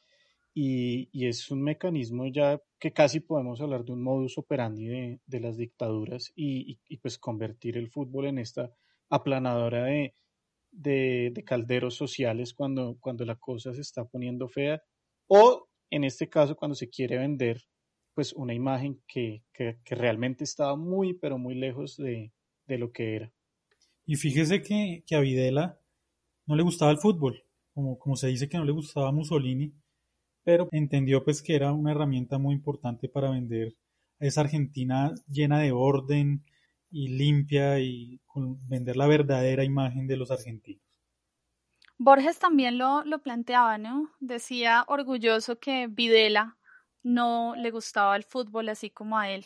[0.61, 5.55] y, es un mecanismo ya que casi podemos hablar de un modus operandi de, las
[5.55, 8.73] dictaduras y, pues convertir el fútbol en esta
[9.09, 10.13] aplanadora de,
[10.71, 14.83] de, de calderos sociales cuando, cuando la cosa se está poniendo fea
[15.27, 17.63] o en este caso cuando se quiere vender
[18.13, 22.33] pues una imagen que, que, realmente estaba muy pero muy lejos de,
[22.67, 23.31] de, lo que era.
[24.05, 25.79] Y fíjese que, que, a Videla
[26.45, 29.73] no le gustaba el fútbol, como, como se dice que no le gustaba Mussolini,
[30.43, 33.75] pero entendió pues que era una herramienta muy importante para vender
[34.19, 36.43] a esa Argentina llena de orden
[36.91, 40.83] y limpia y con vender la verdadera imagen de los argentinos.
[41.97, 44.09] Borges también lo, lo planteaba, ¿no?
[44.19, 46.57] Decía orgulloso que Videla
[47.03, 49.45] no le gustaba el fútbol así como a él.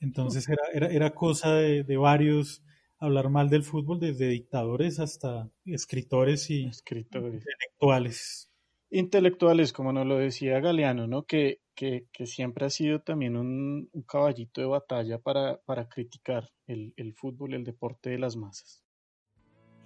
[0.00, 2.62] Entonces era, era, era cosa de, de, varios
[2.98, 7.34] hablar mal del fútbol, desde dictadores hasta escritores y escritores.
[7.34, 8.50] intelectuales.
[8.90, 11.24] Intelectuales, como nos lo decía Galeano, ¿no?
[11.24, 16.48] Que, que, que siempre ha sido también un, un caballito de batalla para, para criticar
[16.66, 18.84] el, el fútbol, el deporte de las masas.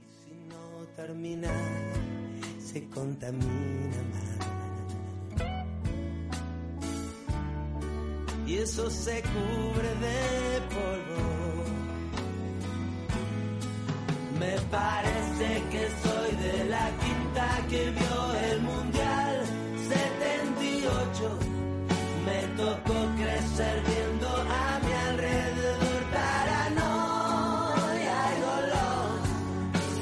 [0.00, 1.50] Y si no termina
[2.70, 4.38] se contamina más.
[8.46, 11.39] Y eso se cubre de polvo.
[14.40, 19.44] Me parece que soy de la quinta que vio el Mundial
[19.76, 21.38] 78.
[22.24, 27.38] Me tocó crecer viendo a mi alrededor paranoia
[28.32, 29.10] y dolor.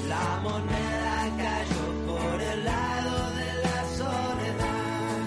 [0.06, 5.18] La moneda cayó por el lado de la soledad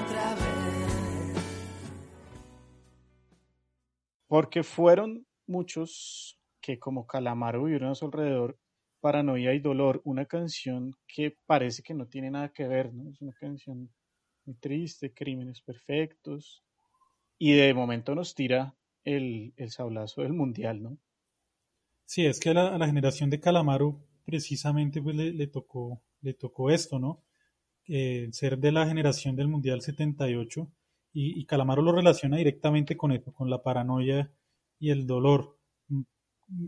[0.00, 1.42] otra vez.
[4.28, 8.58] Porque fueron muchos que como Calamaro vivieron a su alrededor
[9.00, 13.10] Paranoia y Dolor, una canción que parece que no tiene nada que ver, ¿no?
[13.10, 13.90] Es una canción
[14.46, 16.62] muy triste, crímenes perfectos,
[17.36, 20.98] y de momento nos tira el, el sablazo del mundial, ¿no?
[22.04, 26.70] Sí, es que a la, generación de Calamaro precisamente pues le, le, tocó, le tocó
[26.70, 27.24] esto, ¿no?
[27.88, 30.70] Eh, ser de la generación del Mundial 78
[31.12, 34.30] y, y Calamaro lo relaciona directamente con esto, con la paranoia
[34.78, 35.58] y el dolor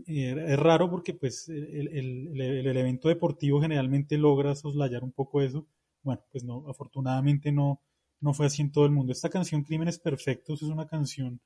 [0.05, 5.67] es raro porque pues el, el, el, evento deportivo generalmente logra soslayar un poco eso.
[6.03, 7.81] Bueno, pues no, afortunadamente no,
[8.19, 9.11] no fue así en todo el mundo.
[9.11, 11.39] Esta canción Crímenes Perfectos es una canción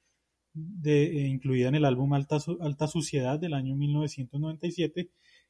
[0.53, 5.09] de, eh, incluida en el álbum Alta, Alta Suciedad del año 1997,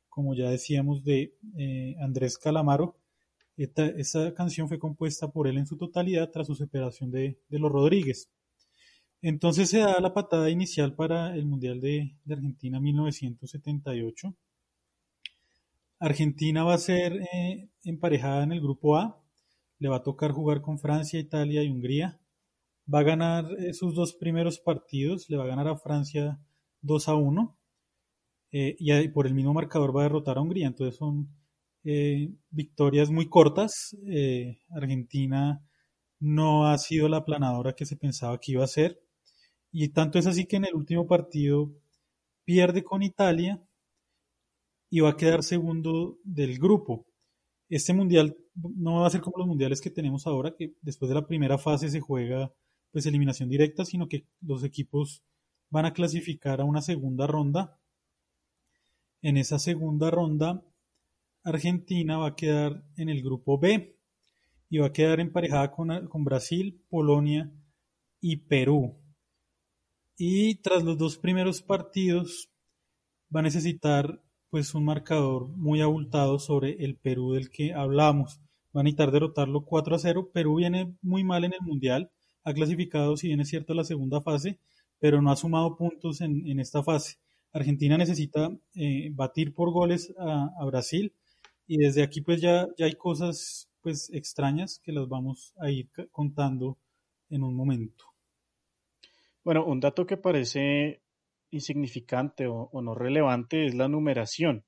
[0.09, 2.97] como ya decíamos, de eh, Andrés Calamaro.
[3.57, 7.59] Esta, esa canción fue compuesta por él en su totalidad tras su separación de, de
[7.59, 8.29] los Rodríguez.
[9.21, 14.35] Entonces se da la patada inicial para el Mundial de, Argentina 1978.
[15.99, 19.21] Argentina va a ser eh, emparejada en el grupo A.
[19.79, 22.19] Le va a tocar jugar con Francia, Italia y Hungría.
[22.93, 25.29] Va a ganar sus dos primeros partidos.
[25.29, 26.39] Le va a ganar a Francia
[26.81, 27.57] 2 a 1.
[28.51, 30.67] Eh, y por el mismo marcador va a derrotar a Hungría.
[30.67, 31.29] Entonces son
[31.83, 33.95] eh, victorias muy cortas.
[34.07, 35.63] Eh, Argentina
[36.19, 39.01] no ha sido la aplanadora que se pensaba que iba a ser.
[39.71, 41.71] Y tanto es así que en el último partido
[42.43, 43.61] pierde con Italia
[44.89, 47.05] y va a quedar segundo del grupo.
[47.69, 51.15] Este mundial no va a ser como los mundiales que tenemos ahora, que después de
[51.15, 52.51] la primera fase se juega
[52.91, 55.23] pues eliminación directa, sino que los equipos
[55.69, 57.77] van a clasificar a una segunda ronda.
[59.21, 60.63] En esa segunda ronda,
[61.43, 63.95] Argentina va a quedar en el grupo B
[64.69, 67.51] y va a quedar emparejada con, con Brasil, Polonia
[68.19, 68.98] y Perú.
[70.21, 72.49] Y tras los dos primeros partidos
[73.33, 78.41] va a necesitar pues un marcador muy abultado sobre el Perú del que hablamos.
[78.75, 80.29] Va a necesitar derrotarlo 4 a 0.
[80.33, 82.11] Perú viene muy mal en el Mundial.
[82.43, 84.59] Ha clasificado, si bien es cierto, la segunda fase,
[84.99, 87.15] pero no ha sumado puntos en, esta fase.
[87.53, 91.13] Argentina necesita eh, batir por goles a, a, Brasil
[91.65, 95.89] y desde aquí pues ya, ya hay cosas pues extrañas que las vamos a ir
[96.11, 96.77] contando
[97.29, 98.08] en un momento.
[99.43, 101.01] Bueno, un dato que parece
[101.51, 104.65] insignificante o, no relevante es la numeración.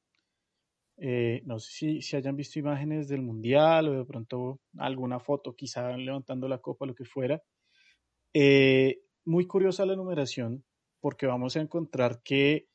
[0.98, 5.56] Eh, no sé si, si, hayan visto imágenes del mundial o de pronto alguna foto,
[5.56, 7.42] quizá levantando la copa, lo que fuera.
[8.34, 10.64] Eh, muy curiosa la numeración
[11.02, 12.68] porque vamos a encontrar que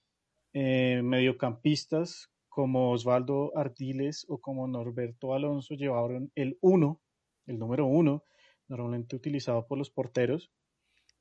[0.53, 7.01] eh, mediocampistas como Osvaldo Ardiles o como Norberto Alonso llevaron el 1,
[7.47, 8.25] el número 1,
[8.69, 10.51] normalmente utilizado por los porteros,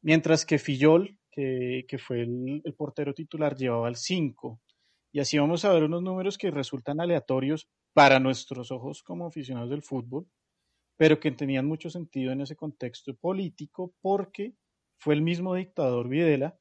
[0.06, 4.62] mientras que Fillol, que, fue el, portero titular, llevaba el 5.
[5.12, 9.72] Y así vamos a ver unos números que resultan aleatorios para nuestros ojos como aficionados
[9.72, 10.28] del fútbol,
[10.96, 14.54] pero que tenían mucho sentido en ese contexto político porque
[14.98, 16.56] fue el mismo dictador Videla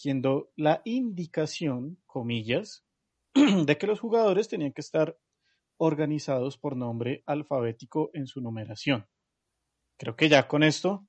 [0.00, 2.84] quien dio la indicación, comillas,
[3.34, 5.16] de que los jugadores tenían que estar
[5.76, 9.06] organizados por nombre alfabético en su numeración.
[9.98, 11.06] Creo que ya con esto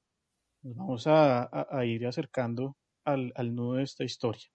[0.61, 4.49] nos vamos a, ir acercando al, nudo de esta historia.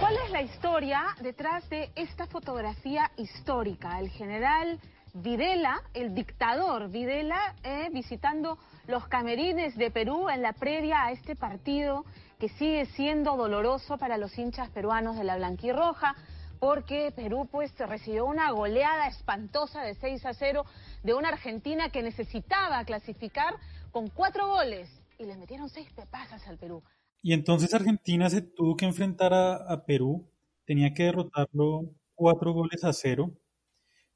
[0.00, 3.98] ¿Cuál es la historia detrás de esta fotografía histórica?
[4.00, 4.80] El general
[5.14, 11.36] Videla, el dictador Videla, eh, visitando los camerines de Perú en la previa a este
[11.36, 12.04] partido
[12.40, 16.16] que sigue siendo doloroso para los hinchas peruanos de la blanquirroja,
[16.58, 20.64] porque Perú pues recibió una goleada espantosa de 6 a 0
[21.02, 23.54] de una Argentina que necesitaba clasificar
[23.92, 24.88] con cuatro goles
[25.18, 26.82] y les metieron seis pepazas al Perú.
[27.22, 30.26] Y entonces Argentina se tuvo que enfrentar a, Perú,
[30.64, 33.30] tenía que derrotarlo cuatro goles a cero,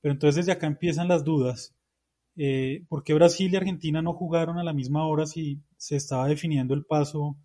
[0.01, 1.73] pero entonces desde acá empiezan las dudas.
[2.37, 6.27] Eh, ¿Por qué Brasil y Argentina no jugaron a la misma hora si se estaba
[6.27, 7.37] definiendo el paso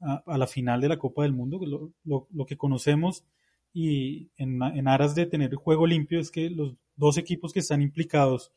[0.00, 1.60] a, la final de la Copa del Mundo?
[2.04, 3.24] Lo, que conocemos
[3.74, 7.60] y en, en, aras de tener el juego limpio es que los dos equipos que
[7.60, 8.52] están implicados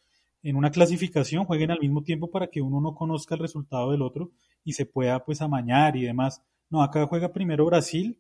[0.45, 4.03] en una clasificación jueguen al mismo tiempo para que uno no conozca el resultado del
[4.03, 4.31] otro
[4.63, 6.43] y se pueda pues amañar y demás.
[6.69, 8.19] No, acá juega primero Brasil,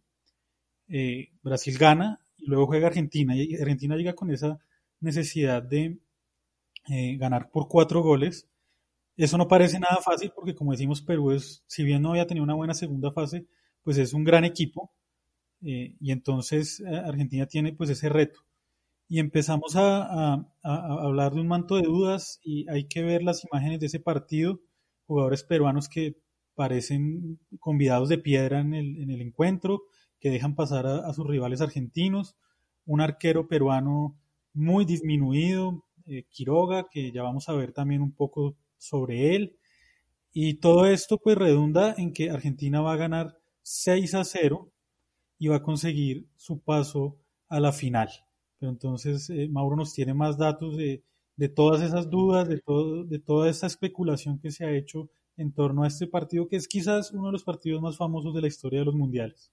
[0.87, 4.57] eh, Brasil gana y luego juega Argentina y Argentina llega con esa
[5.01, 5.99] necesidad de
[6.89, 8.47] eh, ganar por cuatro goles.
[9.17, 12.43] Eso no parece nada fácil porque como decimos Perú es, si bien no había tenido
[12.43, 13.45] una buena segunda fase,
[13.83, 14.91] pues es un gran equipo
[15.61, 18.44] eh, y entonces Argentina tiene pues ese reto.
[19.07, 23.79] Y empezamos a, hablar de un manto de dudas y hay que ver las imágenes
[23.79, 24.61] de ese partido,
[25.05, 26.17] jugadores peruanos que
[26.55, 29.83] parecen convidados de piedra en el, en el encuentro,
[30.19, 32.35] que dejan pasar a, sus rivales argentinos,
[32.85, 34.17] un arquero peruano
[34.53, 39.59] muy disminuido, eh, Quiroga, que ya vamos a ver también un poco sobre él.
[40.33, 44.71] Y todo esto pues redunda en que Argentina va a ganar 6 a 0
[45.37, 48.09] y va a conseguir su paso a la final.
[48.65, 51.03] Pero entonces eh, Mauro nos tiene más datos de,
[51.35, 55.53] de todas esas dudas, de, todo, de toda esta especulación que se ha hecho en
[55.53, 58.47] torno a este partido, que es quizás uno de los partidos más famosos de la
[58.47, 59.51] historia de los mundiales.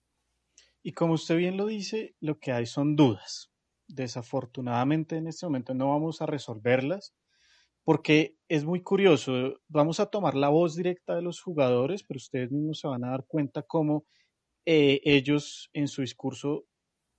[0.82, 3.50] Y como usted bien lo dice, lo que hay son dudas
[3.86, 7.14] desafortunadamente en este momento no vamos a resolverlas
[7.84, 9.60] porque es muy curioso.
[9.68, 13.10] Vamos a tomar la voz directa de los jugadores, pero ustedes mismos se van a
[13.10, 14.06] dar cuenta cómo
[14.64, 16.64] eh, ellos en su discurso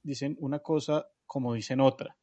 [0.02, 2.16] dicen una cosa como dicen otra.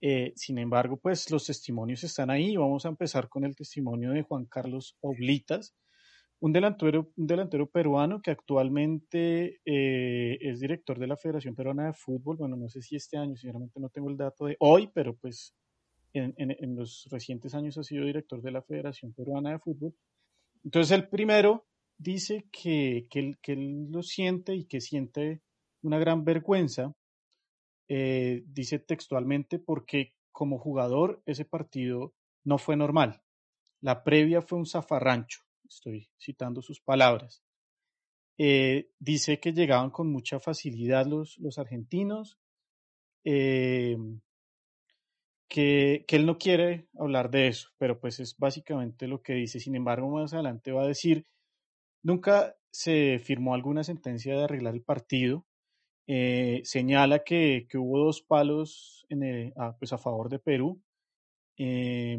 [0.00, 2.56] Eh, sin embargo, pues los testimonios están ahí.
[2.56, 5.76] Vamos a empezar con el testimonio de Juan Carlos Oblitas,
[6.40, 11.92] un delantero, un delantero peruano que actualmente eh, es director de la Federación Peruana de
[11.92, 12.38] Fútbol.
[12.38, 15.54] Bueno, no sé si este año, sinceramente no tengo el dato de hoy, pero pues
[16.12, 19.94] en, en, los recientes años ha sido director de la Federación Peruana de Fútbol.
[20.64, 25.40] Entonces, el primero dice que, que, que él lo siente y que siente
[25.82, 26.96] una gran vergüenza.
[27.92, 32.14] Eh, dice textualmente porque como jugador ese partido
[32.44, 33.20] no fue normal.
[33.80, 37.42] La previa fue un zafarrancho estoy citando sus palabras.
[38.38, 42.38] Eh, dice que llegaban con mucha facilidad los, los argentinos,
[43.24, 43.96] eh,
[45.48, 49.60] que, que él no quiere hablar de eso, pero pues es básicamente lo que dice.
[49.60, 51.26] Sin embargo, más adelante va a decir,
[52.02, 55.44] nunca se firmó alguna sentencia de arreglar el partido.
[56.12, 60.82] Eh, señala que, que, hubo dos palos en a, pues a favor de Perú
[61.56, 62.18] eh,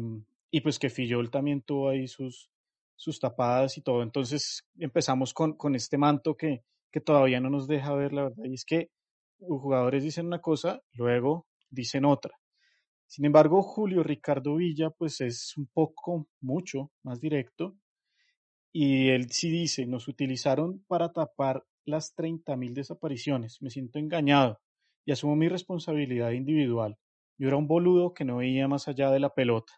[0.50, 2.50] y pues que Fillol también tuvo ahí sus,
[2.96, 4.02] sus tapadas y todo.
[4.02, 8.44] Entonces empezamos con, con este manto que, que todavía no nos deja ver la verdad.
[8.44, 8.88] Y es que
[9.40, 12.34] los jugadores dicen una cosa, luego dicen otra.
[13.06, 17.76] Sin embargo, Julio Ricardo Villa, pues es un poco, mucho más directo.
[18.72, 23.60] Y él sí dice, nos utilizaron para tapar las 30.000 desapariciones.
[23.60, 24.60] Me siento engañado
[25.04, 26.98] y asumo mi responsabilidad individual.
[27.38, 29.72] Yo era un boludo que no veía más allá de la pelota.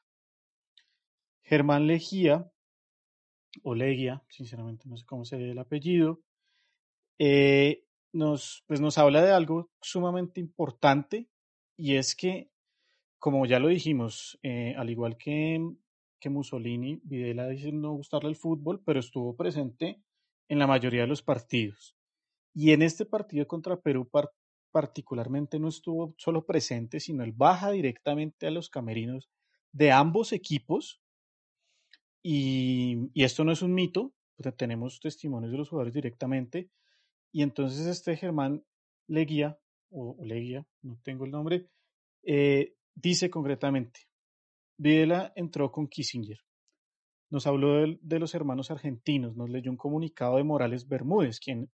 [1.43, 2.51] Germán Legía,
[3.63, 6.21] o Leguía, sinceramente no sé cómo sería el apellido,
[7.19, 11.29] eh, nos, pues nos habla de algo sumamente importante
[11.77, 12.51] y es que
[13.25, 15.59] como ya lo dijimos, eh, al igual que,
[16.21, 20.03] que Mussolini, Videla dice no gustarle el fútbol, pero estuvo presente
[20.49, 21.94] en la mayoría de los partidos.
[22.55, 24.09] Y en este partido contra Perú
[24.71, 29.29] particularmente no estuvo solo presente, sino él baja directamente a los camerinos
[29.73, 31.03] de ambos equipos.
[32.23, 34.15] Y, esto no es un mito,
[34.57, 36.71] tenemos testimonios de los jugadores directamente.
[37.33, 38.65] Y entonces este Germán
[39.09, 39.59] Leguía,
[39.91, 41.69] o, Leguía, no tengo el nombre,
[42.23, 44.01] eh, Dice concretamente,
[44.77, 46.39] Videla entró con Kissinger.
[47.31, 51.71] Nos habló de, los hermanos argentinos, nos leyó un comunicado de Morales Bermúdez, quien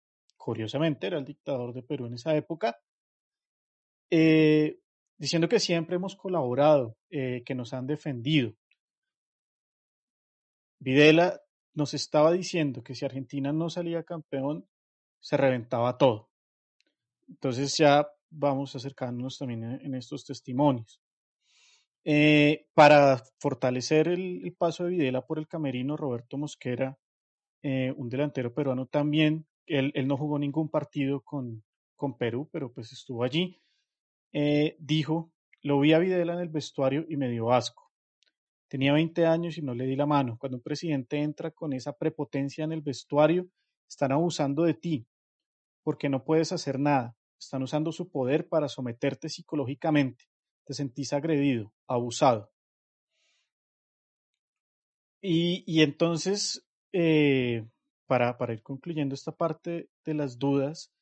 [0.47, 2.79] curiosamente era el dictador de Perú en esa época,
[4.13, 4.79] eh,
[5.19, 8.55] diciendo que siempre hemos colaborado, eh, que nos han defendido.
[10.79, 11.43] Videla
[11.75, 14.69] nos estaba diciendo que si Argentina no salía campeón,
[15.19, 16.31] se reventaba todo.
[17.27, 21.01] Entonces ya vamos acercándonos también en, estos testimonios.
[22.05, 26.97] Eh, para fortalecer el, paso de Videla por el camerino, Roberto Mosquera,
[27.65, 31.65] un delantero peruano también, él, él, no jugó ningún partido con,
[31.95, 33.61] con Perú, pero pues estuvo allí,
[34.33, 37.91] eh, dijo, lo vi a Videla en el vestuario y me dio asco.
[38.69, 40.37] Tenía 20 años y no le di la mano.
[40.39, 43.47] Cuando un presidente entra con esa prepotencia en el vestuario,
[43.89, 45.07] están abusando de ti,
[45.83, 47.17] porque no puedes hacer nada.
[47.39, 50.25] Están usando su poder para someterte psicológicamente
[50.67, 52.51] te sentís agredido, abusado.
[55.23, 57.67] Y, y entonces, eh,
[58.07, 60.93] para, para, ir concluyendo esta parte de las dudas,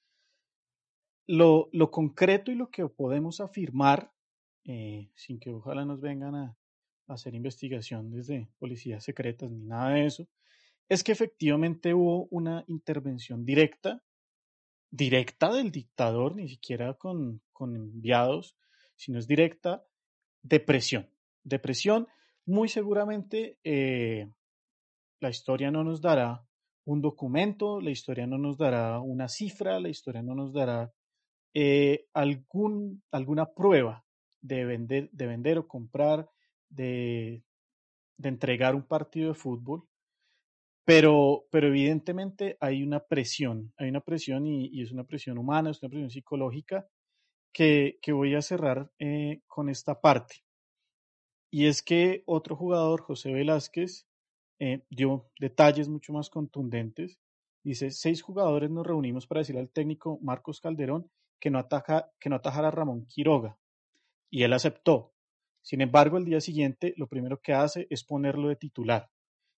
[1.26, 4.12] lo, lo concreto y lo que podemos afirmar,
[4.64, 6.57] eh, sin que ojalá nos vengan a,
[7.07, 10.26] hacer investigación desde policías secretas ni nada de eso,
[10.88, 14.02] es que efectivamente hubo una intervención directa,
[14.90, 18.57] directa del dictador, ni siquiera con, con enviados,
[18.96, 19.84] sino es directa
[20.42, 21.11] depresión.
[21.42, 22.09] Depresión,
[22.46, 24.30] muy seguramente eh,
[25.20, 26.46] la historia no nos dará
[26.85, 30.93] un documento, la historia no nos dará una cifra, la historia no nos dará
[31.55, 34.05] eh, algún, alguna prueba
[34.41, 36.28] de vender, de vender o comprar,
[36.68, 37.43] de,
[38.18, 39.85] de entregar un partido de fútbol,
[40.85, 45.70] pero, pero evidentemente hay una presión, hay una presión y, y, es una presión humana,
[45.70, 46.87] es una presión psicológica
[47.53, 50.45] que, que voy a cerrar eh, con esta parte.
[51.51, 54.07] Y es que otro jugador, José Velázquez,
[54.59, 57.18] eh, dio detalles mucho más contundentes.
[57.62, 62.28] Dice, seis jugadores nos reunimos para decirle al técnico Marcos Calderón que no, ataja, que
[62.28, 63.59] no atajara a Ramón Quiroga.
[64.30, 65.12] Y él aceptó.
[65.62, 69.11] Sin embargo, el día siguiente lo primero que hace es ponerlo de titular.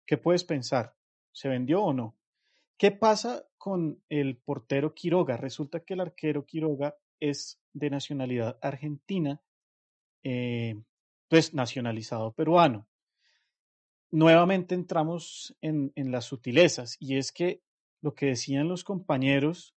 [0.05, 0.95] ¿Qué puedes pensar?
[1.33, 2.15] ¿Se vendió o no?
[2.77, 5.35] ¿Qué pasa con el portero Quiroga?
[5.35, 9.41] Resulta que el arquero Quiroga es de nacionalidad argentina,
[10.23, 10.79] eh,
[11.27, 12.87] pues nacionalizado peruano.
[14.11, 17.61] Nuevamente entramos en, en las sutilezas y es que
[18.01, 19.75] lo que decían los compañeros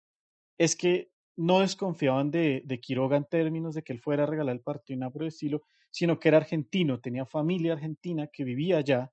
[0.58, 4.60] es que no desconfiaban de, Quiroga en términos de que él fuera a regalar el
[4.60, 8.78] partido y nada por el estilo, sino que era argentino, tenía familia argentina que vivía
[8.78, 9.10] allá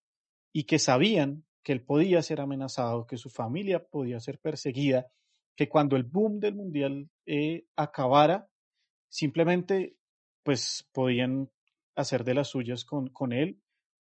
[0.51, 5.07] y que sabían que él podía ser amenazado, que su familia podía ser perseguida,
[5.55, 8.49] que cuando el boom del mundial eh, acabara,
[9.09, 9.95] simplemente
[10.43, 11.49] pues podían
[11.95, 13.59] hacer de las suyas con, con él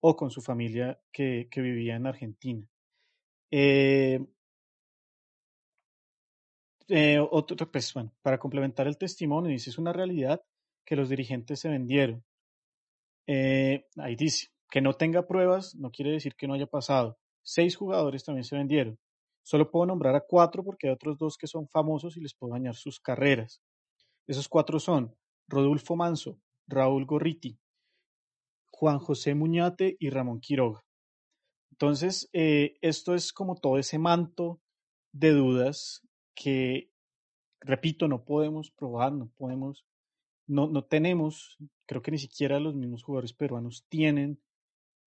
[0.08, 2.64] o con su familia que, vivía en Argentina.
[3.50, 4.24] Eh,
[6.88, 10.40] eh, otro, pues, bueno, para complementar el testimonio, dice, es una realidad
[10.84, 12.24] que los dirigentes se vendieron.
[13.26, 17.18] Eh, ahí dice, que no tenga pruebas no quiere decir que no haya pasado.
[17.42, 19.00] Seis jugadores también se vendieron.
[19.42, 22.52] Solo puedo nombrar a cuatro porque hay otros dos que son famosos y les puedo
[22.52, 23.60] dañar sus carreras.
[24.28, 25.16] Esos cuatro son
[25.48, 26.38] Rodolfo Manso,
[26.68, 27.58] Raúl Gorriti,
[28.78, 30.84] Juan José Muñate y Ramón Quiroga.
[31.72, 34.60] Entonces, eh, esto es como todo ese manto
[35.12, 36.90] de dudas que,
[37.60, 39.86] repito, no podemos probar, no podemos,
[40.46, 41.56] no, no tenemos,
[41.86, 44.42] creo que ni siquiera los mismos jugadores peruanos tienen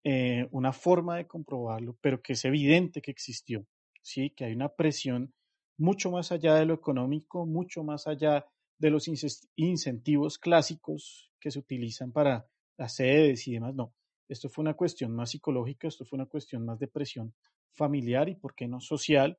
[0.03, 3.67] eh, una forma de comprobarlo, pero que es evidente que existió,
[4.01, 4.31] ¿sí?
[4.31, 5.31] que hay una presión
[5.77, 8.47] mucho más allá de lo económico, mucho más allá
[8.79, 9.07] de los
[9.55, 12.47] incentivos clásicos que se utilizan para
[12.79, 13.75] las sedes y demás.
[13.75, 13.93] No,
[14.27, 17.35] esto fue una cuestión más psicológica, esto fue una cuestión más de presión
[17.73, 19.37] familiar y, por qué no, social,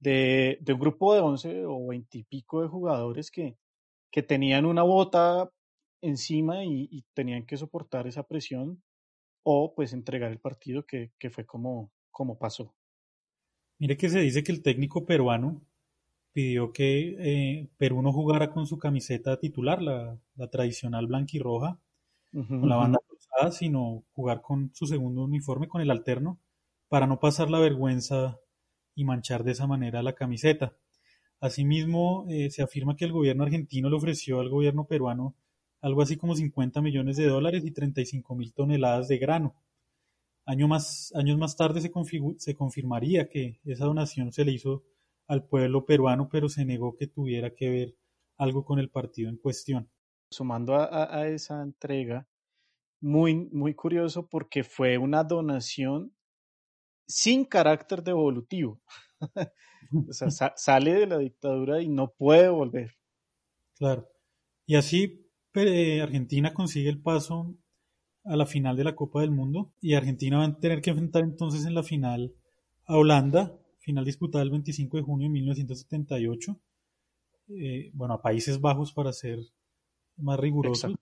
[0.00, 3.56] de, un grupo de 11 o 20 y pico de jugadores que,
[4.10, 5.50] que tenían una bota
[6.02, 8.82] encima y, tenían que soportar esa presión
[9.44, 12.74] o pues entregar el partido que, fue como, como pasó.
[13.78, 15.62] Mire que se dice que el técnico peruano
[16.32, 21.80] pidió que eh, Perú no jugara con su camiseta titular, la, la tradicional blanquirroja,
[22.32, 26.38] con la banda cruzada, sino jugar con su segundo uniforme, con el alterno,
[26.88, 28.38] para no pasar la vergüenza
[28.94, 30.74] y manchar de esa manera la camiseta.
[31.40, 35.34] Asimismo, eh, se afirma que el gobierno argentino le ofreció al gobierno peruano
[35.80, 39.54] algo así como 50 millones de dólares y 35 mil toneladas de grano.
[40.46, 41.90] Año más, años más tarde se,
[42.38, 44.84] se confirmaría que esa donación se le hizo
[45.26, 47.94] al pueblo peruano, pero se negó que tuviera que ver
[48.36, 49.88] algo con el partido en cuestión.
[50.32, 52.26] Sumando a, esa entrega,
[53.00, 56.14] muy, muy curioso porque fue una donación
[57.06, 58.80] sin carácter devolutivo.
[60.08, 62.96] o sea, sale de la dictadura y no puede volver.
[63.76, 64.08] Claro.
[64.66, 67.54] Y así eh, Argentina consigue el paso
[68.24, 71.24] a la final de la Copa del Mundo y Argentina va a tener que enfrentar
[71.24, 72.34] entonces en la final
[72.86, 76.60] a Holanda, final disputada el 25 de junio de 1978.
[77.48, 79.40] Eh, bueno, a Países Bajos para ser
[80.16, 80.94] más rigurosos.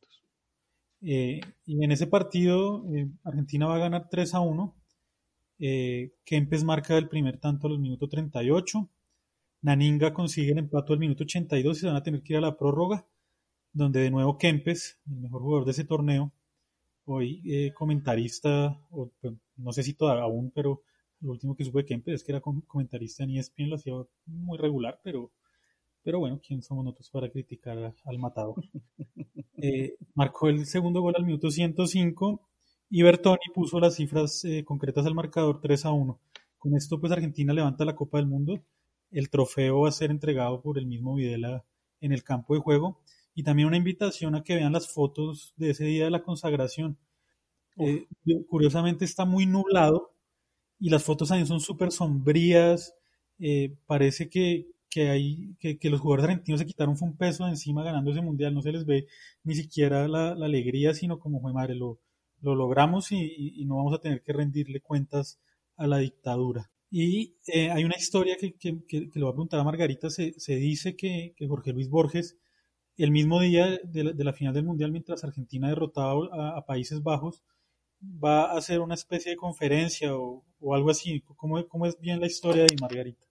[1.02, 2.84] Eh, y en ese partido
[3.24, 4.74] Argentina va a ganar 3 a 1
[5.62, 8.88] eh, Kempes marca el primer tanto a los minutos 38.
[9.62, 12.40] Naninga consigue el empate al minuto 82 y se van a tener que ir a
[12.40, 13.06] la prórroga,
[13.72, 16.32] donde de nuevo Kempes, el mejor jugador de ese torneo,
[17.04, 20.82] hoy eh, comentarista, o, pues, no sé si todavía aún, pero
[21.20, 23.92] lo último que supe de Kempes es que era comentarista en ESPN, lo hacía
[24.24, 25.30] muy regular, pero,
[26.02, 28.54] pero bueno, ¿quién somos nosotros para criticar al matado?
[29.62, 32.40] Eh, marcó el segundo gol al minuto 105
[32.88, 36.18] y Bertoni puso las cifras eh, concretas al marcador 3 a 1.
[36.56, 38.64] Con esto, pues Argentina levanta la Copa del Mundo.
[39.10, 41.64] El trofeo va a ser entregado por el mismo Videla
[42.00, 43.02] en el campo de juego.
[43.34, 46.98] Y también una invitación a que vean las fotos de ese día de la consagración.
[47.76, 48.06] Eh,
[48.48, 50.14] curiosamente está muy nublado
[50.78, 52.94] y las fotos también son súper sombrías.
[53.38, 54.66] Eh, parece que,
[54.96, 58.54] hay, que, los jugadores argentinos se quitaron un peso de encima ganando ese mundial.
[58.54, 59.06] No se les ve
[59.44, 62.00] ni siquiera la, alegría, sino como fue madre, lo,
[62.40, 65.40] lo logramos y, no vamos a tener que rendirle cuentas
[65.76, 66.70] a la dictadura.
[66.90, 70.32] Y eh, hay una historia que, que, que, le voy a preguntar a Margarita, se,
[70.38, 72.36] se dice que, Jorge Luis Borges,
[72.96, 77.42] el mismo día de la, final del Mundial, mientras Argentina derrotaba a, Países Bajos,
[78.02, 81.20] va a hacer una especie de conferencia o, o algo así.
[81.36, 83.29] ¿Cómo, ¿Cómo, es bien la historia de Margarita?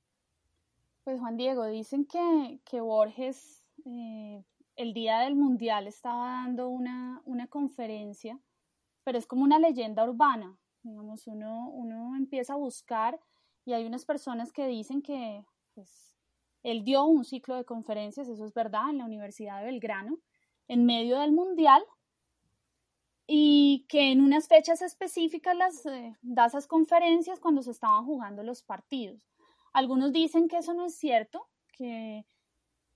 [1.09, 4.43] Pues Juan Diego, dicen que, que Borges eh,
[4.75, 8.39] el día del Mundial estaba dando una, una conferencia
[9.03, 10.55] pero es como una leyenda urbana.
[10.83, 13.19] Digamos, uno, uno empieza a buscar
[13.65, 15.43] y hay unas personas que dicen que
[15.73, 16.13] pues,
[16.61, 20.19] él dio un ciclo de conferencias, eso es verdad, en la Universidad de Belgrano,
[20.67, 21.81] en medio del Mundial,
[23.25, 28.43] y que en unas fechas específicas las eh, da esas conferencias cuando se estaban jugando
[28.43, 29.27] los partidos.
[29.79, 32.25] Algunos dicen que eso no es cierto, que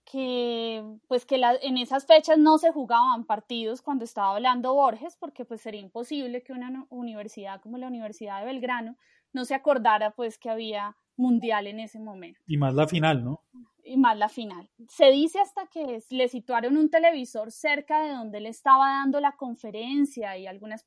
[0.06, 5.46] que pues que en esas fechas no se jugaban partidos cuando estaba hablando Borges porque
[5.46, 8.98] pues sería imposible que una universidad como la Universidad de Belgrano
[9.32, 12.40] no se acordara pues que había mundial en ese momento.
[12.48, 13.42] Y más la final, ¿no?
[13.86, 14.70] Y más la final.
[14.88, 19.34] Se dice hasta que le situaron un televisor cerca de donde él estaba dando la
[19.34, 20.86] conferencia y algunas,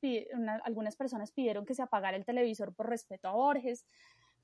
[0.64, 3.86] algunas personas pidieron que se apagara el televisor por respeto a Borges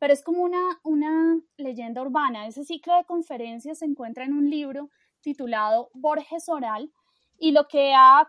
[0.02, 2.48] pero es como una, una leyenda urbana.
[2.48, 4.90] Ese ciclo de conferencias se encuentra en un libro
[5.20, 6.90] titulado Borges Oral
[7.38, 8.28] y lo que ha,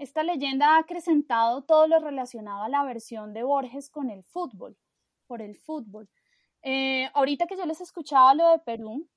[0.00, 4.76] esta leyenda ha acrecentado todo lo relacionado a la versión de Borges con el fútbol,
[5.28, 6.08] por el fútbol.
[6.62, 9.08] Eh, ahorita que yo les escuchaba lo de Perú,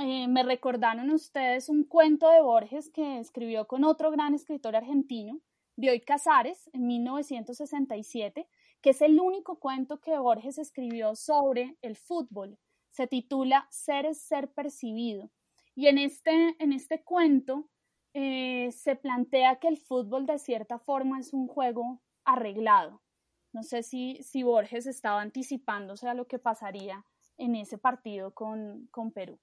[0.00, 5.40] eh, me recordaron ustedes un cuento de Borges que escribió con otro gran escritor argentino,
[5.74, 8.46] Bioy Casares, en 1967,
[8.82, 12.58] que es el único cuento que Borges escribió sobre el fútbol.
[12.90, 15.30] Se titula Ser es ser percibido.
[15.74, 17.70] Y en este, en este cuento
[18.12, 23.02] eh, se plantea que el fútbol de cierta forma es un juego arreglado.
[23.52, 27.06] No sé si, si Borges estaba anticipándose a lo que pasaría
[27.38, 29.38] en ese partido con, con Perú.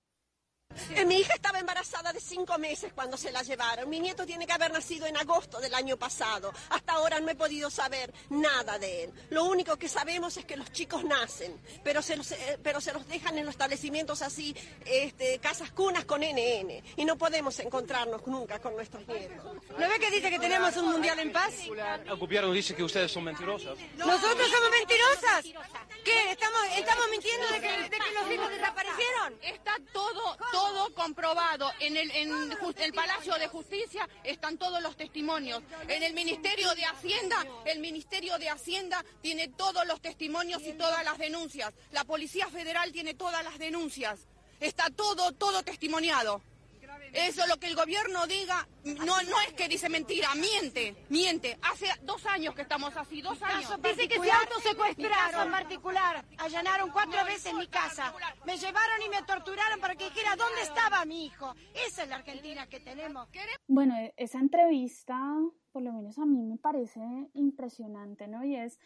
[0.91, 3.89] Eh, mi hija estaba embarazada de cinco meses cuando se la llevaron.
[3.89, 6.51] Mi nieto tiene que haber nacido en agosto del año pasado.
[6.69, 9.13] Hasta ahora no he podido saber nada de él.
[9.29, 12.93] Lo único que sabemos es que los chicos nacen, pero se los, eh, pero se
[12.93, 14.55] los dejan en los establecimientos así,
[14.85, 16.83] este, casas cunas con NN.
[16.97, 19.43] Y no podemos encontrarnos nunca con nuestros nietos.
[19.77, 21.53] ¿No ve que dice que tenemos un mundial en paz?
[22.19, 23.77] Gobierno dice que ustedes son mentirosas.
[23.97, 25.43] ¿Nosotros somos mentirosas?
[26.03, 26.31] ¿Qué?
[26.31, 29.37] ¿Estamos, estamos mintiendo de que, de que los hijos desaparecieron?
[29.41, 30.58] Está todo, todo
[30.95, 31.71] comprobado.
[31.79, 32.31] En el, en
[32.77, 35.61] el Palacio de Justicia están todos los testimonios.
[35.87, 41.03] En el Ministerio de Hacienda, el Ministerio de Hacienda tiene todos los testimonios y todas
[41.03, 41.73] las denuncias.
[41.91, 44.19] La Policía Federal tiene todas las denuncias.
[44.59, 46.41] Está todo, todo testimoniado.
[47.13, 51.57] Eso lo que el gobierno diga, no, no es que dice mentira, miente, miente.
[51.61, 53.73] Hace dos años que estamos así, dos años.
[53.81, 56.25] Dice que se autosecuestraron en particular.
[56.37, 58.13] Allanaron cuatro veces mi casa.
[58.45, 61.53] Me llevaron y me torturaron para que dijera dónde estaba mi hijo.
[61.87, 63.27] Esa es la Argentina que tenemos.
[63.67, 65.19] Bueno, e, esa entrevista,
[65.71, 67.01] por lo menos a mí me parece
[67.33, 68.43] impresionante, ¿no?
[68.43, 68.79] Y es,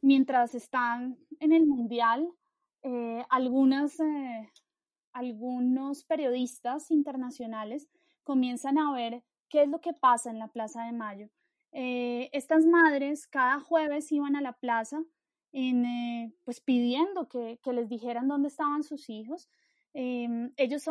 [0.00, 2.28] mientras están en el Mundial,
[2.82, 3.98] eh, algunas...
[4.00, 4.50] Eh,
[5.16, 7.88] algunos periodistas internacionales
[8.22, 11.30] comienzan a ver qué es lo que pasa en la Plaza de Mayo.
[11.72, 15.02] Eh, estas madres cada jueves iban a la plaza
[15.52, 19.48] eh, pues pidiendo que, les dijeran dónde estaban sus hijos.
[19.94, 20.84] Em, ellos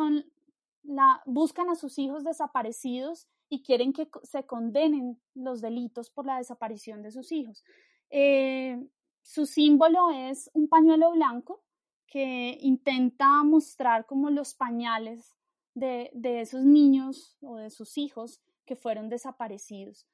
[1.24, 7.02] buscan a sus hijos desaparecidos y quieren que se condenen los delitos por la desaparición
[7.02, 7.62] de sus hijos.
[8.10, 8.84] Eh,
[9.22, 11.62] su símbolo es un pañuelo blanco
[12.06, 15.36] que intenta mostrar como los pañales
[15.74, 20.06] de, de, esos niños o de sus hijos que fueron desaparecidos.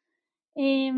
[0.55, 0.93] Eh,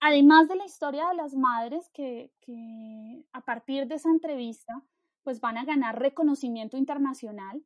[0.00, 4.82] además de la historia de las madres que, que, a partir de esa entrevista
[5.22, 7.60] pues van a ganar reconocimiento internacional.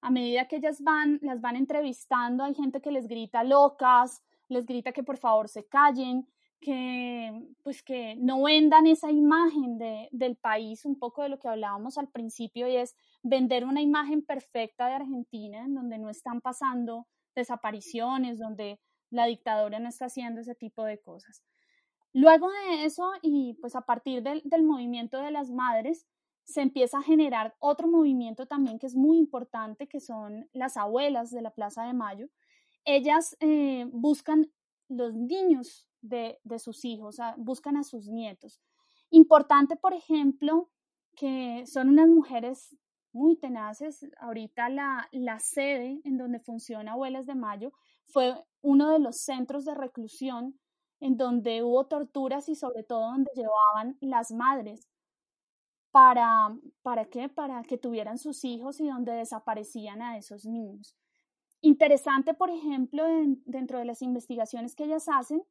[0.00, 4.64] A medida que ellas van, las van entrevistando, hay gente que les grita locas, les
[4.64, 6.26] grita que por favor se callen,
[6.62, 7.30] que,
[7.62, 11.98] pues que no vendan esa imagen de, del país, un poco de lo que hablábamos
[11.98, 17.06] al principio, y es vender una imagen perfecta de Argentina, en donde no están pasando
[17.34, 21.42] desapariciones, donde la dictadura no está haciendo ese tipo de cosas.
[22.14, 26.06] Luego de eso, y pues a partir del, del movimiento de las madres,
[26.44, 31.30] se empieza a generar otro movimiento también que es muy importante, que son las abuelas
[31.30, 32.28] de la Plaza de Mayo.
[32.84, 34.50] Ellas eh, buscan
[34.88, 38.60] los niños de, sus hijos, buscan a sus nietos.
[39.10, 40.70] Importante, por ejemplo,
[41.16, 42.76] que son unas mujeres
[43.12, 44.06] muy tenaces.
[44.20, 47.72] Ahorita la, la sede en donde funciona Abuelas de Mayo
[48.06, 50.58] fue uno de los centros de reclusión
[51.00, 54.88] en donde hubo torturas y sobre todo donde llevaban las madres
[55.90, 57.28] para, ¿para qué?
[57.28, 60.96] Para que tuvieran sus hijos y donde desaparecían a esos niños.
[61.60, 63.04] Interesante, por ejemplo,
[63.44, 65.42] dentro de las investigaciones que ellas hacen,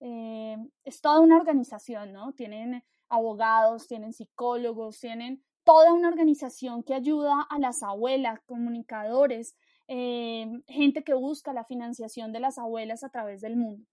[0.00, 2.32] eh, es toda una organización, ¿no?
[2.32, 9.54] Tienen abogados, tienen psicólogos, tienen toda una organización que ayuda a las abuelas, comunicadores,
[9.88, 13.86] eh, gente que busca la financiación de las abuelas a través del mundo.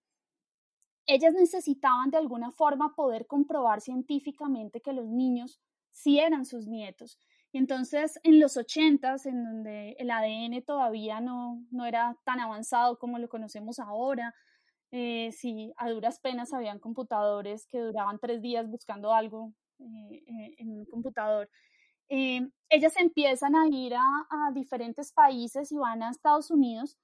[1.05, 5.59] Ellas necesitaban de alguna forma poder comprobar científicamente que los niños
[5.91, 7.17] sí eran sus nietos.
[7.51, 12.99] Y entonces en los ochentas, en donde el ADN todavía no, no era tan avanzado
[12.99, 14.33] como lo conocemos ahora,
[14.91, 20.55] eh, si a duras penas habían computadores que duraban tres días buscando algo eh, eh,
[20.59, 21.49] en un computador.
[22.09, 26.97] ellas empiezan a ir a, a, diferentes países y van a Estados Unidos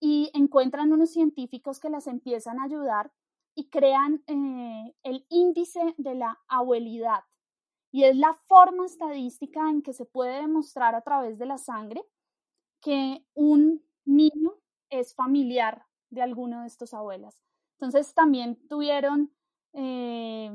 [0.00, 3.10] y encuentran unos científicos que las empiezan a ayudar
[3.56, 4.22] y crean
[5.02, 7.24] el índice de la abuelidad.
[7.90, 12.04] Y es la forma estadística en que se puede demostrar a través de la sangre
[12.80, 14.52] que un niño
[14.90, 17.42] es familiar de alguno de estos abuelas.
[17.74, 19.32] Entonces también tuvieron,
[19.72, 20.50] eh,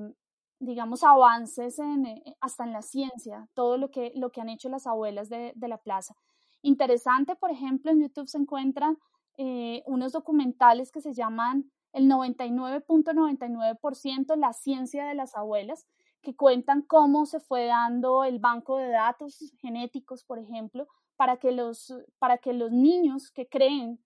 [0.59, 4.69] digamos, avances en, eh, hasta en la ciencia, todo lo que, lo que han hecho
[4.69, 6.15] las abuelas de, de la plaza.
[6.61, 8.97] Interesante, por ejemplo, en YouTube se encuentran
[9.37, 15.87] eh, unos documentales que se llaman el 99.99% la ciencia de las abuelas,
[16.21, 21.51] que cuentan cómo se fue dando el banco de datos genéticos, por ejemplo, para que
[21.51, 23.99] los, para que los niños que creen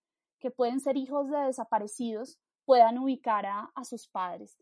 [0.46, 4.60] que pueden ser hijos de desaparecidos puedan ubicar a, sus padres.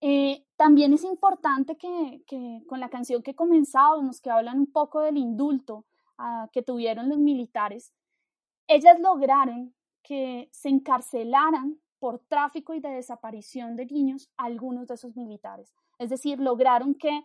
[0.00, 2.24] Eh, también es importante que,
[2.66, 5.84] con la canción que comenzábamos, que hablan un poco del indulto
[6.18, 7.94] ah, que tuvieron los militares,
[8.66, 9.72] ellas lograron
[10.02, 15.72] que se encarcelaran por tráfico y de desaparición de niños a algunos de esos militares.
[16.00, 17.22] Es decir, lograron que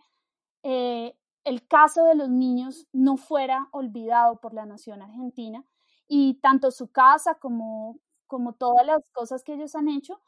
[0.62, 5.64] eh, el caso de los niños no fuera olvidado por la nación argentina
[6.08, 10.20] y tanto su casa como, como todas las cosas que ellos han hecho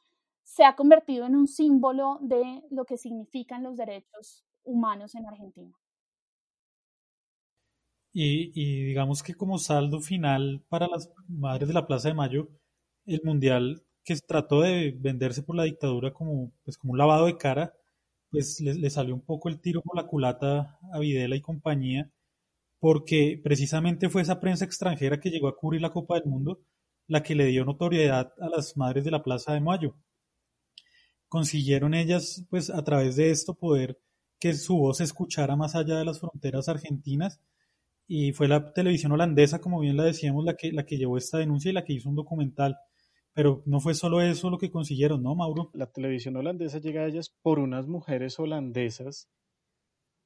[0.49, 5.75] se ha convertido en un símbolo de lo que significan los derechos humanos en Argentina.
[8.13, 12.49] Y, digamos que como saldo final para las madres de la Plaza de Mayo,
[13.07, 17.37] el Mundial que trató de venderse por la dictadura como, pues, como un lavado de
[17.37, 17.75] cara,
[18.31, 22.11] pues le, le, salió un poco el tiro por la culata a Videla y compañía,
[22.81, 26.61] porque precisamente fue esa prensa extranjera que llegó a cubrir la Copa del Mundo
[27.09, 29.97] la que le dio notoriedad a las madres de la Plaza de Mayo.
[31.27, 33.99] Consiguieron ellas, pues a través de esto, poder
[34.39, 37.41] que su voz se escuchara más allá de las fronteras argentinas
[38.07, 41.39] y fue la televisión holandesa, como bien la decíamos, la que, la que llevó esta
[41.39, 42.77] denuncia y la que hizo un documental.
[43.33, 45.71] Pero no fue solo eso lo que consiguieron, ¿no, Mauro?
[45.75, 49.29] La televisión holandesa llega a ellas por unas mujeres holandesas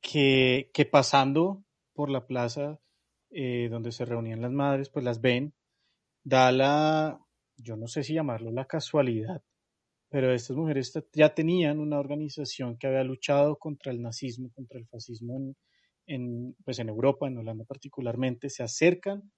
[0.00, 1.64] que, que pasando
[1.94, 2.80] por la plaza
[3.30, 5.54] eh, donde se reunían las madres, pues las ven,
[6.24, 7.18] da la,
[7.56, 9.42] yo no sé si llamarlo la casualidad,
[10.10, 14.86] pero estas mujeres ya tenían una organización que había luchado contra el nazismo, contra el
[14.86, 15.54] fascismo
[16.06, 19.32] en, pues en Europa, en Holanda particularmente, se acercan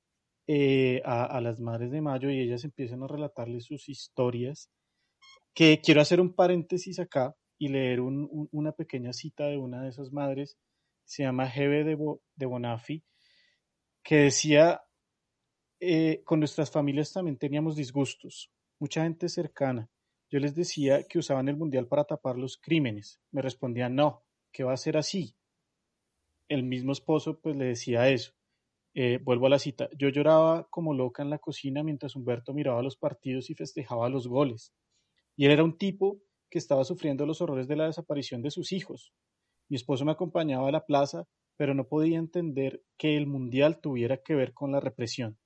[0.48, 4.70] eh, a, las Madres de Mayo y ellas empiezan a relatarles sus historias,
[5.54, 9.82] que quiero hacer un paréntesis acá y leer un, un, una pequeña cita de una
[9.82, 10.58] de esas madres,
[11.04, 13.04] se llama Hebe de, Bo, de Bonafi,
[14.02, 14.82] que decía,
[15.80, 19.90] eh, con nuestras familias también teníamos disgustos, mucha gente cercana.
[20.30, 23.20] Yo les decía que usaban el mundial para tapar los crímenes.
[23.30, 25.36] Me respondían, no, que va a ser así.
[26.48, 28.32] El mismo esposo pues le decía eso.
[28.94, 29.88] Eh, vuelvo a la cita.
[29.96, 34.28] Yo lloraba como loca en la cocina mientras Humberto miraba los partidos y festejaba los
[34.28, 34.72] goles.
[35.36, 38.72] Y él era un tipo que estaba sufriendo los horrores de la desaparición de sus
[38.72, 39.12] hijos.
[39.68, 44.22] Mi esposo me acompañaba a la plaza, pero no podía entender que el mundial tuviera
[44.22, 45.38] que ver con la represión.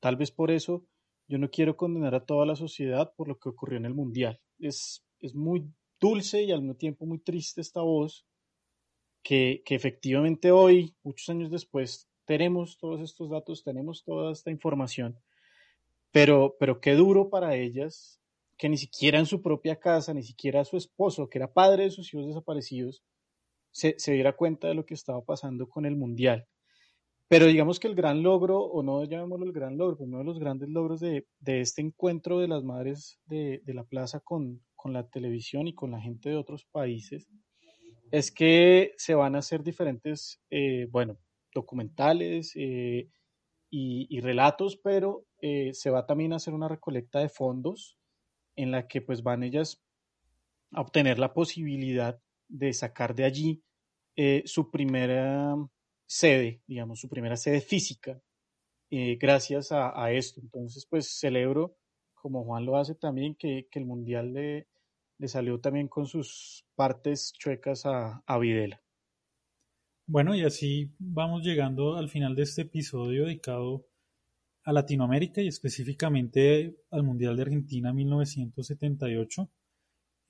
[0.00, 0.86] Tal vez por eso
[1.28, 4.40] yo no quiero condenar a toda la sociedad por lo que ocurrió en el mundial.
[4.58, 8.26] Es, es muy dulce y al mismo tiempo muy triste esta voz
[9.22, 15.18] que, que efectivamente hoy, muchos años después, tenemos todos estos datos, tenemos toda esta información,
[16.10, 18.20] pero, pero qué duro para ellas
[18.56, 21.90] que ni siquiera en su propia casa, ni siquiera su esposo, que era padre de
[21.90, 23.02] sus hijos desaparecidos,
[23.70, 26.46] se, se diera cuenta de lo que estaba pasando con el Mundial.
[27.28, 30.40] Pero digamos que el gran logro, o no llamémoslo el gran logro, uno de los
[30.40, 34.92] grandes logros de, de este encuentro de las madres de, de la plaza con, con,
[34.92, 37.28] la televisión y con la gente de otros países,
[38.10, 41.18] es que se van a hacer diferentes, eh, bueno,
[41.54, 43.08] documentales eh,
[43.70, 47.96] y, relatos, pero eh, se va también a hacer una recolecta de fondos
[48.56, 49.80] en la que pues van ellas
[50.72, 53.62] a obtener la posibilidad de sacar de allí
[54.16, 55.56] eh, su primera
[56.06, 58.20] sede, digamos, su primera sede física,
[58.90, 60.40] eh, gracias a, esto.
[60.40, 61.76] Entonces, pues celebro,
[62.14, 64.66] como Juan lo hace también, que, que el Mundial le,
[65.18, 68.82] le, salió también con sus partes chuecas a, a Videla.
[70.06, 73.86] Bueno, y así vamos llegando al final de este episodio dedicado
[74.64, 79.48] a Latinoamérica y específicamente al Mundial de Argentina 1978.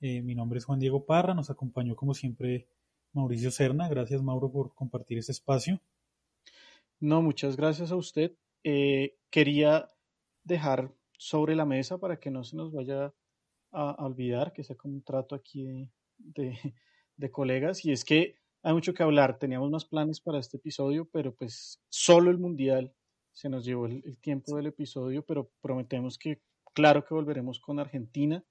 [0.01, 2.67] Eh, mi nombre es Juan Diego Parra, nos acompañó como siempre
[3.13, 3.87] Mauricio Serna.
[3.87, 5.79] Gracias, Mauro, por compartir este espacio.
[6.99, 8.31] No, muchas gracias a usted.
[8.63, 9.91] Eh, quería
[10.43, 13.13] dejar sobre la mesa para que no se nos vaya
[13.71, 15.87] a, olvidar, que sea como un trato aquí
[16.17, 19.37] de, colegas, y es que hay mucho que hablar.
[19.37, 22.91] Teníamos más planes para este episodio, pero pues solo el Mundial
[23.33, 26.41] se nos llevó el tiempo del episodio, pero prometemos que,
[26.73, 28.43] claro que volveremos con Argentina,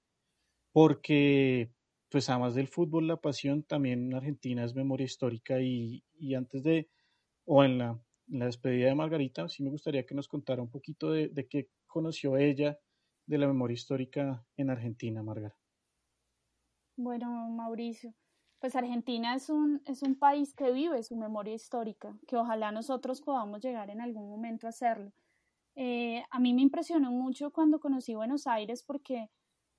[0.71, 1.71] porque
[2.09, 6.61] pues además del fútbol, la pasión también en Argentina es memoria histórica y, y antes
[6.61, 6.89] de,
[7.45, 10.69] o en la, en la, despedida de Margarita, sí me gustaría que nos contara un
[10.69, 12.77] poquito de, de qué conoció ella
[13.25, 15.55] de la memoria histórica en Argentina, Margarita.
[16.97, 18.13] Bueno, Mauricio,
[18.59, 23.21] pues Argentina es un, es un país que vive su memoria histórica, que ojalá nosotros
[23.21, 25.13] podamos llegar en algún momento a hacerlo.
[25.75, 29.29] Eh, a mí me impresionó mucho cuando conocí Buenos Aires porque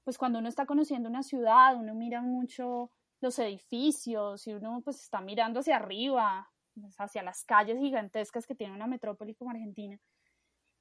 [0.04, 2.90] pues cuando uno está conociendo una ciudad, uno mira mucho
[3.20, 8.54] los edificios y uno pues está mirando hacia arriba, pues, hacia las calles gigantescas que
[8.54, 9.98] tiene una metrópoli como Argentina.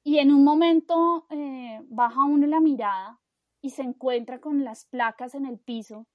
[0.04, 3.20] Y en un momento eh, baja uno la mirada
[3.60, 6.08] y se encuentra con las placas en el piso,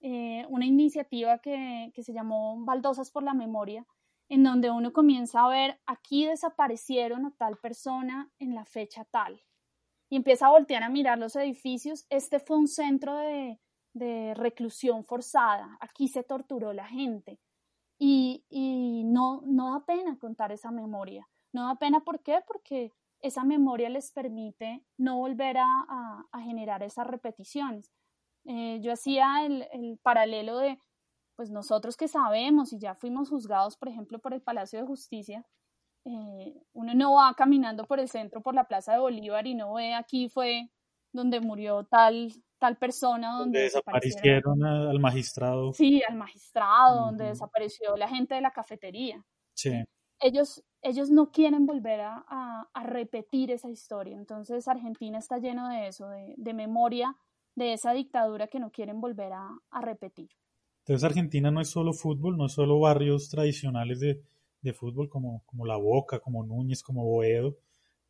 [0.00, 3.86] eh, una iniciativa que, que se llamó Baldosas por la Memoria,
[4.30, 9.42] en donde uno comienza a ver, aquí desaparecieron a tal persona en la fecha tal.
[10.10, 13.58] Y empieza a voltear a mirar los edificios, este fue un centro de,
[13.94, 17.38] de reclusión forzada, aquí se torturó la gente
[17.98, 21.28] y, y no, no da pena contar esa memoria.
[21.52, 22.40] No da pena, ¿por qué?
[22.46, 25.66] Porque esa memoria les permite no volver a,
[26.32, 27.92] a, generar esas repeticiones.
[28.44, 30.78] Eh, yo hacía el, el, paralelo de,
[31.36, 35.46] pues nosotros que sabemos y ya fuimos juzgados, por ejemplo, por el Palacio de Justicia,
[36.04, 39.74] eh, uno no va caminando por el centro, por la Plaza de Bolívar y no
[39.74, 40.70] ve aquí fue
[41.12, 45.72] donde murió tal, tal persona, donde, donde desaparecieron al magistrado.
[45.72, 47.06] Sí, al magistrado, uh -huh.
[47.06, 49.24] donde desapareció la gente de la cafetería.
[49.54, 49.72] Sí.
[50.20, 54.16] Ellos, ellos no quieren volver a, a, a, repetir esa historia.
[54.16, 57.16] Entonces Argentina está lleno de eso, de, de memoria
[57.54, 60.30] de esa dictadura que no quieren volver a, a, repetir.
[60.80, 64.20] Entonces Argentina no es solo fútbol, no es solo barrios tradicionales de,
[64.64, 67.56] de fútbol como, como La Boca, como Núñez, como Boedo,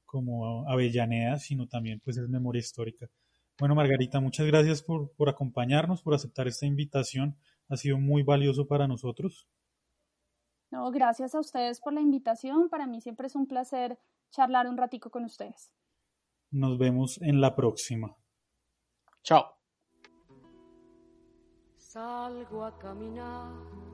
[0.07, 3.11] como Avellaneda, sino también pues es memoria histórica.
[3.59, 7.36] Bueno, Margarita, muchas gracias por, por acompañarnos, por aceptar esta invitación.
[7.68, 9.48] Ha sido muy valioso para nosotros.
[10.70, 12.68] No, gracias a ustedes por la invitación.
[12.68, 13.98] Para mí siempre es un placer
[14.30, 15.72] charlar un ratico con ustedes.
[16.50, 18.16] Nos vemos en la próxima.
[19.22, 19.57] Chao.
[21.76, 23.93] Salgo a caminar